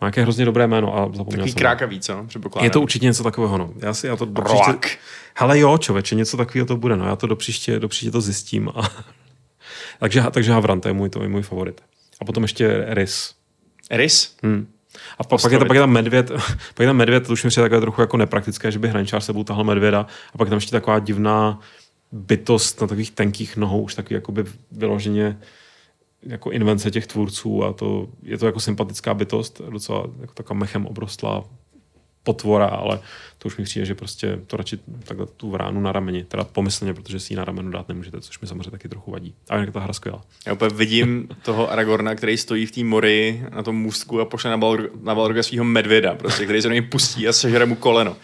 [0.00, 1.58] Má nějaké hrozně dobré jméno a zapomněl Takový jsem.
[1.58, 2.24] krákavý, co?
[2.28, 2.64] Předpokládám.
[2.64, 3.72] Je to určitě něco takového, no.
[3.78, 4.98] Já si já to do příště...
[5.34, 7.06] Hele jo, člověče, něco takového to bude, no.
[7.06, 8.68] Já to do příště, do příště to zjistím.
[8.68, 8.90] A...
[10.00, 11.80] takže, takže Havran, to je můj, to je můj favorit.
[12.20, 13.34] A potom ještě Rys.
[13.90, 14.36] Rys?
[14.42, 14.66] Hmm.
[15.18, 16.30] A pak, pak, je, tam, pak je tam medvěd,
[16.74, 19.24] pak je tam medvěd, to už mi přijde takové trochu jako nepraktické, že by hraničář
[19.24, 20.06] sebou tahal medvěda.
[20.34, 21.60] A pak je tam ještě taková divná
[22.12, 25.38] bytost na takových tenkých nohou, už takový jakoby vyloženě
[26.22, 30.86] jako invence těch tvůrců a to, je to jako sympatická bytost, docela jako taková mechem
[30.86, 31.44] obrostlá
[32.26, 33.00] potvora, ale
[33.38, 36.94] to už mi přijde, že prostě to radši takhle tu vránu na rameni, teda pomyslně,
[36.94, 39.34] protože si ji na ramenu dát nemůžete, což mi samozřejmě taky trochu vadí.
[39.48, 40.22] A jinak ta hra skvělá.
[40.46, 44.50] Já úplně vidím toho Aragorna, který stojí v té mori na tom můstku a pošle
[44.50, 47.74] na, Balrog, na Balroga svého medvěda, prostě, který se do něj pustí a sežere mu
[47.74, 48.16] koleno.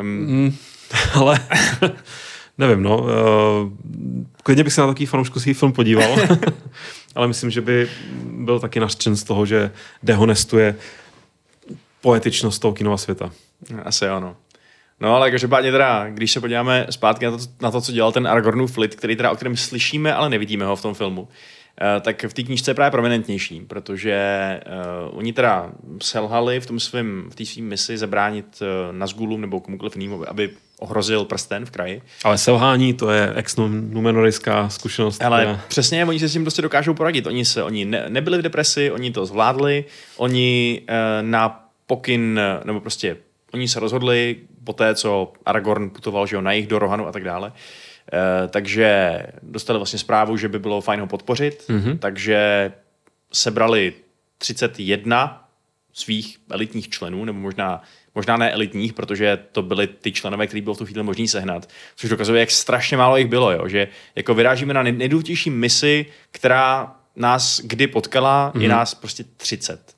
[0.00, 0.06] Um...
[0.06, 0.56] Mm,
[1.14, 1.40] ale
[2.58, 2.98] nevím, no.
[2.98, 3.08] Uh,
[4.42, 6.16] klidně bych se na takový fanouškovský film podíval.
[7.14, 7.90] ale myslím, že by
[8.22, 9.70] byl taky nařčen z toho, že
[10.02, 10.76] dehonestuje
[12.00, 13.30] poetičnost toho kinova světa.
[13.84, 14.36] Asi ano.
[15.00, 18.28] No ale každopádně teda, když se podíváme zpátky na to, na to co dělal ten
[18.28, 21.28] Aragornův flit, který teda, o kterém slyšíme, ale nevidíme ho v tom filmu,
[21.80, 26.80] eh, tak v té knížce je právě prominentnější, protože uh, oni teda selhali v tom
[26.80, 30.50] svém, v té svým misi zabránit uh, Nazgulům nebo komukoliv jinému, aby
[30.84, 32.02] ohrozil prsten v kraji.
[32.24, 35.22] Ale selhání, to je ex numenoriská zkušenost.
[35.22, 35.60] Ale která...
[35.68, 37.26] přesně, oni se s tím prostě dokážou poradit.
[37.26, 39.84] Oni, se, oni ne, nebyli v depresi, oni to zvládli,
[40.16, 40.96] oni uh,
[41.28, 43.16] na pokyn, nebo prostě
[43.54, 47.12] oni se rozhodli po té, co Aragorn putoval že jo, na jich do Rohanu a
[47.12, 47.52] tak dále,
[48.12, 51.98] Eh, takže dostali vlastně zprávu, že by bylo fajn ho podpořit, mm-hmm.
[51.98, 52.72] takže
[53.32, 53.92] sebrali
[54.38, 55.48] 31
[55.92, 57.82] svých elitních členů, nebo možná,
[58.14, 61.68] možná ne elitních, protože to byly ty členové, který bylo v tu chvíli možný sehnat,
[61.96, 63.68] což dokazuje, jak strašně málo jich bylo, jo?
[63.68, 68.60] že jako vyrážíme na nej- nejdůležitější misi, která nás kdy potkala, mm-hmm.
[68.60, 69.94] je nás prostě 30.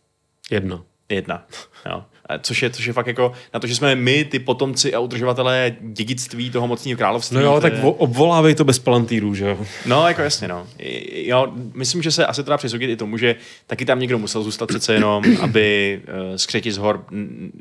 [0.50, 0.82] Jedna.
[1.08, 1.46] Jedna.
[1.90, 2.04] Jo.
[2.40, 5.72] Což je, což je fakt jako na to, že jsme my, ty potomci a udržovatelé
[5.80, 7.36] dědictví toho mocního království.
[7.36, 7.78] No jo, tak je...
[7.82, 9.58] vo- obvolávej to bez palantýrů, že jo?
[9.86, 10.66] No, jako jasně, no.
[11.12, 14.66] Jo, myslím, že se asi teda přisudit i tomu, že taky tam někdo musel zůstat
[14.66, 16.00] přece jenom, aby
[16.30, 17.04] uh, skřeti z hor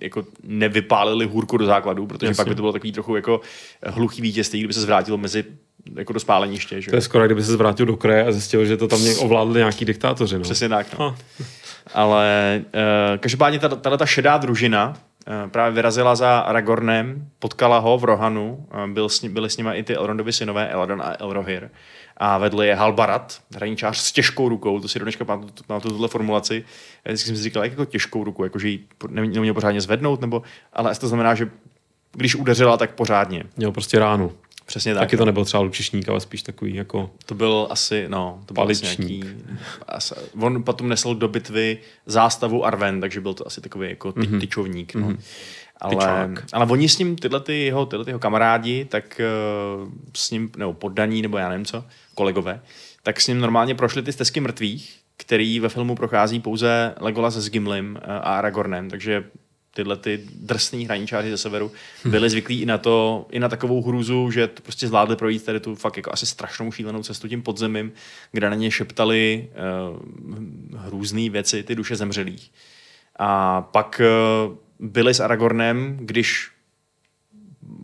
[0.02, 2.38] jako nevypálili hůrku do základů, protože Jasně.
[2.42, 3.42] pak by to bylo takový trochu jako
[3.86, 5.44] hluchý vítězství, kdyby se zvrátil mezi
[5.96, 6.90] jako do spáleniště, že?
[6.92, 9.58] To je skoro, kdyby se zvrátil do kraje a zjistil, že to tam něk- ovládli
[9.60, 10.36] nějaký diktátoři.
[10.36, 10.42] No.
[10.42, 11.16] Přesně tak, no.
[11.94, 14.88] Ale uh, každopádně ta, ta, šedá družina
[15.44, 19.58] uh, právě vyrazila za Aragornem, potkala ho v Rohanu, uh, byl s, ní- byli s
[19.58, 21.70] nimi i ty Elrondovi synové, Eladon a Elrohir.
[22.18, 26.64] A vedle je Halbarat, hraničář s těžkou rukou, to si do pamatuju pamatuju tuhle formulaci.
[27.06, 29.82] Vždycky jsem si říkal, jak jako těžkou ruku, jako že ji po- ne- neuměl pořádně
[29.82, 30.42] zvednout, nebo,
[30.74, 31.50] ale to znamená, že
[32.14, 33.44] když udeřila, tak pořádně.
[33.58, 34.32] Měl prostě ránu.
[34.66, 35.02] Přesně tak.
[35.02, 35.18] Taky no.
[35.18, 37.10] to nebyl třeba lučišník, ale spíš takový jako...
[37.26, 39.24] To byl asi, no, to byl asi nějaký,
[39.88, 44.20] asi, on potom nesl do bitvy zástavu Arven, takže byl to asi takový jako ty,
[44.20, 44.40] mm-hmm.
[44.40, 45.10] tyčovník, no.
[45.10, 45.18] Mm-hmm.
[45.82, 46.46] Ale, Tyčák.
[46.54, 49.22] ale oni s ním, tyhle, ty jeho, tyhle ty jeho kamarádi, tak
[49.84, 51.86] uh, s ním, nebo poddaní, nebo já nevím co,
[52.16, 52.62] kolegové,
[53.04, 57.50] tak s ním normálně prošli ty stezky mrtvých, který ve filmu prochází pouze Legolas s
[57.50, 59.24] Gimlim eh, a Aragornem, takže
[59.76, 61.72] tyhle ty drsný hraničáři ze severu
[62.06, 65.60] byli zvyklí i na to, i na takovou hrůzu, že to prostě zvládli projít tady
[65.60, 67.92] tu fakt jako asi strašnou šílenou cestu tím podzemím,
[68.32, 69.50] kde na ně šeptali
[69.92, 72.52] uh, hrůzné věci, ty duše zemřelých.
[73.20, 74.02] A pak
[74.48, 76.52] uh, byli s Aragornem, když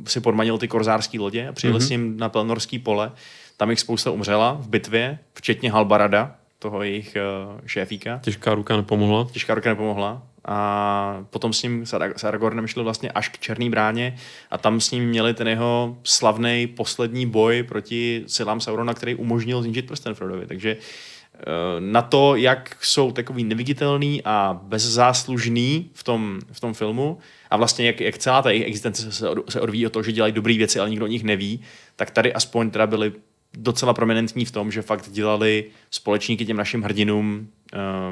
[0.08, 1.86] si podmanil ty korzárský lodě a přijeli mm-hmm.
[1.86, 3.12] s ním na Pelnorský pole.
[3.58, 7.18] Tam jich spousta umřela v bitvě, včetně Halbarada, toho jejich
[7.52, 8.20] uh, šéfíka.
[8.24, 9.28] Těžká ruka nepomohla.
[9.32, 10.24] Těžká ruka nepomohla.
[10.46, 14.16] A potom s ním, s Arag- s Aragornem šli vlastně až k Černý bráně
[14.52, 19.62] a tam s ním měli ten jeho slavný poslední boj proti silám Saurona, který umožnil
[19.62, 20.46] zničit prsten Frodovi.
[20.46, 21.46] Takže eh,
[21.80, 27.18] na to, jak jsou takový neviditelný a bezzáslužný v tom, v tom filmu
[27.50, 30.12] a vlastně jak, jak celá ta jejich existence se, od, se odvíjí od toho, že
[30.12, 31.62] dělají dobré věci, ale nikdo o nich neví,
[31.96, 33.14] tak tady aspoň teda byli
[33.58, 37.48] docela prominentní v tom, že fakt dělali společníky těm našim hrdinům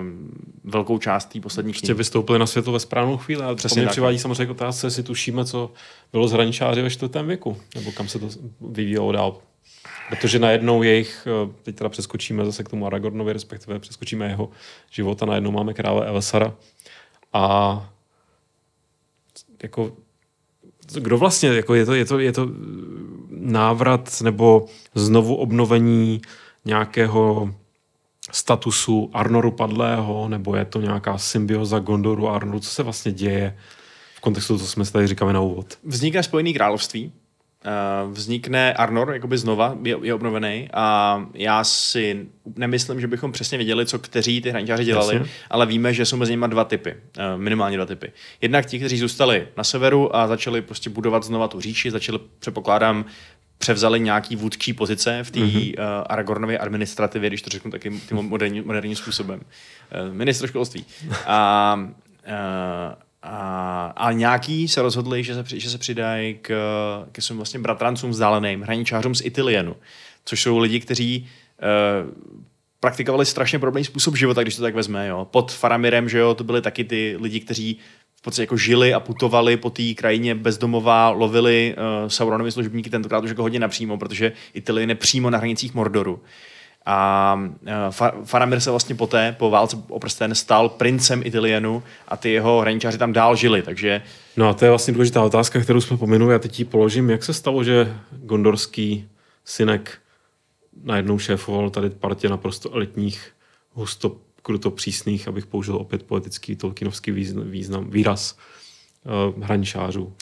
[0.01, 0.31] um,
[0.63, 1.97] velkou část té poslední Prostě knihy.
[1.97, 3.43] vystoupili na světlo ve správnou chvíli.
[3.43, 5.71] A Přesně mě přivádí samozřejmě k otázce, jestli tušíme, co
[6.11, 8.29] bylo z hraničáři ve čtvrtém věku, nebo kam se to
[8.61, 9.37] vyvíjelo dál.
[10.09, 14.49] Protože najednou jejich, eh, teď teda přeskočíme zase k tomu Aragornovi, respektive přeskočíme jeho
[14.91, 16.55] život a najednou máme krále Elesara.
[17.33, 17.89] A
[19.63, 19.97] jako
[20.93, 22.47] kdo vlastně, jako je to, je to, je to
[23.29, 24.65] návrat nebo
[24.95, 26.21] znovu obnovení
[26.65, 27.53] nějakého
[28.31, 33.57] statusu Arnoru padlého, nebo je to nějaká symbioza Gondoru a Arnoru, co se vlastně děje
[34.15, 35.77] v kontextu, co jsme si tady říkali na úvod.
[35.83, 37.11] Vznikne Spojený království,
[38.11, 43.85] vznikne Arnor, jakoby znova, je, je obnovený a já si nemyslím, že bychom přesně věděli,
[43.85, 45.31] co kteří ty hraničáři dělali, Jasně.
[45.49, 48.11] ale víme, že jsou mezi nimi dva typy, uh, minimálně dva typy.
[48.41, 53.05] Jednak ti, kteří zůstali na severu a začali prostě budovat znova tu říši, začali, předpokládám,
[53.57, 55.73] převzali nějaký vůdčí pozice v té mm-hmm.
[55.77, 59.39] uh, Aragornově administrativě, když to řeknu tím moderní, moderním způsobem.
[59.39, 60.85] Uh, ministr školství.
[61.27, 61.75] A,
[62.27, 66.51] uh, a, a nějaký se rozhodli, že se, že se přidají k,
[67.11, 69.75] ke svým vlastně bratrancům vzdáleným, hraničářům z Itilienu,
[70.25, 71.27] což jsou lidi, kteří
[71.61, 72.11] uh,
[72.79, 75.07] praktikovali strašně podobný způsob života, když to tak vezme.
[75.07, 75.27] Jo.
[75.31, 77.77] Pod Faramirem, že jo, to byli taky ty lidi, kteří
[78.15, 83.23] v podstatě jako žili a putovali po té krajině bezdomová, lovili uh, Sauronovi služebníky, tentokrát
[83.23, 86.21] už jako hodně napřímo, protože Itilien je přímo na hranicích Mordoru.
[86.85, 87.35] A
[87.89, 89.99] Fa- Faramir se vlastně poté, po válce o
[90.33, 94.01] stal princem Itilienu a ty jeho hraničáři tam dál žili, takže
[94.37, 96.33] No a to je vlastně důležitá otázka, kterou jsme pominuli.
[96.33, 97.09] Já teď ji položím.
[97.09, 99.09] Jak se stalo, že gondorský
[99.45, 99.97] synek
[100.83, 103.31] najednou šéfoval tady partě naprosto elitních,
[103.73, 108.37] husto, kruto přísných, abych použil opět poetický tolkienovský význam, význam výraz
[109.41, 110.13] hraničářů.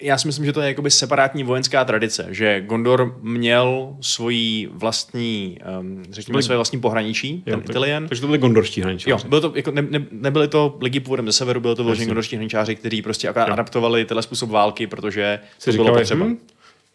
[0.00, 5.58] já si myslím, že to je jakoby separátní vojenská tradice, že Gondor měl svoji vlastní,
[5.80, 8.08] um, řekněme, byly- svoje vlastní pohraničí, ten tak- Itilien.
[8.08, 9.10] Takže to byly gondorští hraničáři.
[9.10, 12.02] Jo, bylo to, jako, ne, ne, nebyly to lidi původem ze severu, bylo to vyloženě
[12.02, 12.10] Jasně.
[12.10, 16.24] gondorští hraničáři, kteří prostě akorát adaptovali tenhle způsob války, protože si to bylo říkali, potřeba.
[16.26, 16.38] hm,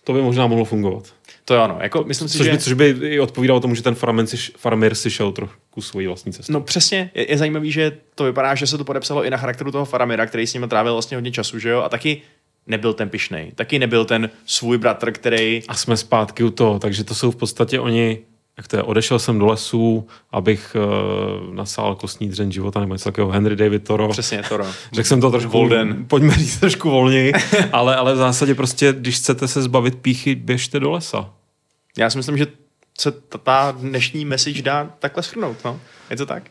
[0.04, 1.14] to by možná mohlo fungovat.
[1.46, 1.78] To je ono.
[1.82, 2.52] Jako, myslím si, Což že...
[2.52, 6.08] by, což by i odpovídalo tomu, že ten Faramir si, Faramir si šel trochu svojí
[6.08, 6.54] vlastní cestou.
[6.54, 9.72] No přesně, je, je zajímavý, že to vypadá, že se to podepsalo i na charakteru
[9.72, 12.22] toho Faramira, který s ním trávil vlastně hodně času, že jo, a taky
[12.68, 13.52] nebyl ten pišnej.
[13.56, 15.64] Taky nebyl ten svůj bratr, který...
[15.68, 18.20] A jsme zpátky u toho, takže to jsou v podstatě oni,
[18.58, 20.76] jak to je, odešel jsem do lesů, abych
[21.48, 24.10] uh, nasál kostní dřeň života, nebo něco takového, Henry David Toro.
[24.10, 24.66] Přesně, Toro.
[24.94, 26.06] Řekl jsem to trošku, Volden.
[26.08, 27.34] pojďme říct trošku volněji,
[27.72, 31.30] ale, ale v zásadě prostě, když chcete se zbavit píchy, běžte do lesa.
[31.98, 32.48] Já si myslím, že
[33.00, 35.80] se ta, dnešní message dá takhle shrnout, no.
[36.10, 36.44] Je to tak?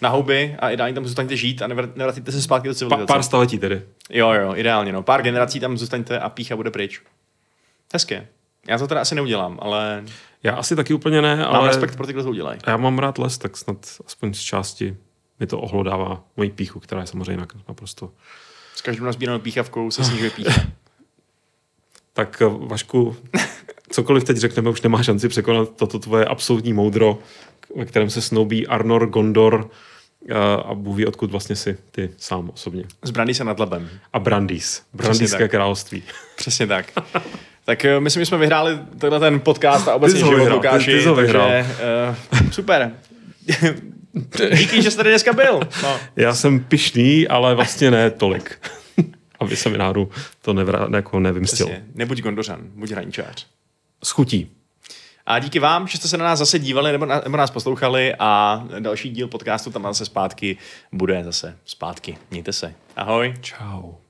[0.00, 3.06] Na houby a ideálně tam zůstaňte žít a nevr- nevracíte se zpátky do Pa, civilizace.
[3.06, 3.82] pár staletí tedy.
[4.10, 5.02] Jo, jo, ideálně, no.
[5.02, 7.00] Pár generací tam zůstaňte a pícha bude pryč.
[7.92, 8.26] Hezké.
[8.68, 10.04] Já to teda asi neudělám, ale
[10.44, 12.58] Já asi taky úplně ne, mám ale respekt pro ty, kdo to udělají.
[12.66, 13.76] já mám rád les, tak snad
[14.06, 14.96] aspoň z části
[15.40, 18.12] mi to ohlodává moji píchu, která je samozřejmě naprosto.
[18.74, 20.62] S každou nazbíranou píchavkou se snižuje pícha.
[22.16, 23.16] Tak eh, Vašku,
[23.90, 27.18] cokoliv teď řekneme, už nemá šanci překonat toto tvoje absolutní moudro,
[27.76, 29.70] ve kterém se snoubí Arnor, Gondor
[30.28, 30.34] eh,
[30.64, 32.84] a Bůh ví, odkud vlastně si ty sám osobně.
[33.02, 33.90] Zbraní se nad labem.
[34.12, 36.02] A Brandýs, Brandýské království.
[36.36, 36.92] Přesně tak.
[37.64, 40.92] Tak eh, myslím, že jsme vyhráli tenhle ten podcast a obecně život vyhrál, Lukáši.
[40.92, 41.48] ty- ty ho vyhrál.
[41.48, 41.76] takže,
[42.42, 42.92] uh, super.
[44.58, 45.60] Díky, že jsi tady dneska byl.
[45.82, 45.96] No.
[46.16, 48.58] Já jsem pišný, ale vlastně ne tolik.
[49.40, 50.08] Aby se mi náhodou
[50.42, 51.66] to nevra, jako nevymstil.
[51.66, 51.84] Přesně.
[51.94, 53.46] Nebuď gondořan, buď hraničář.
[54.04, 54.50] S chutí.
[55.26, 58.14] A díky vám, že jste se na nás zase dívali nebo, na, nebo nás poslouchali
[58.18, 60.56] a další díl podcastu tam zase zpátky
[60.92, 62.16] bude zase zpátky.
[62.30, 62.74] Mějte se.
[62.96, 63.34] Ahoj.
[63.42, 64.03] Ciao.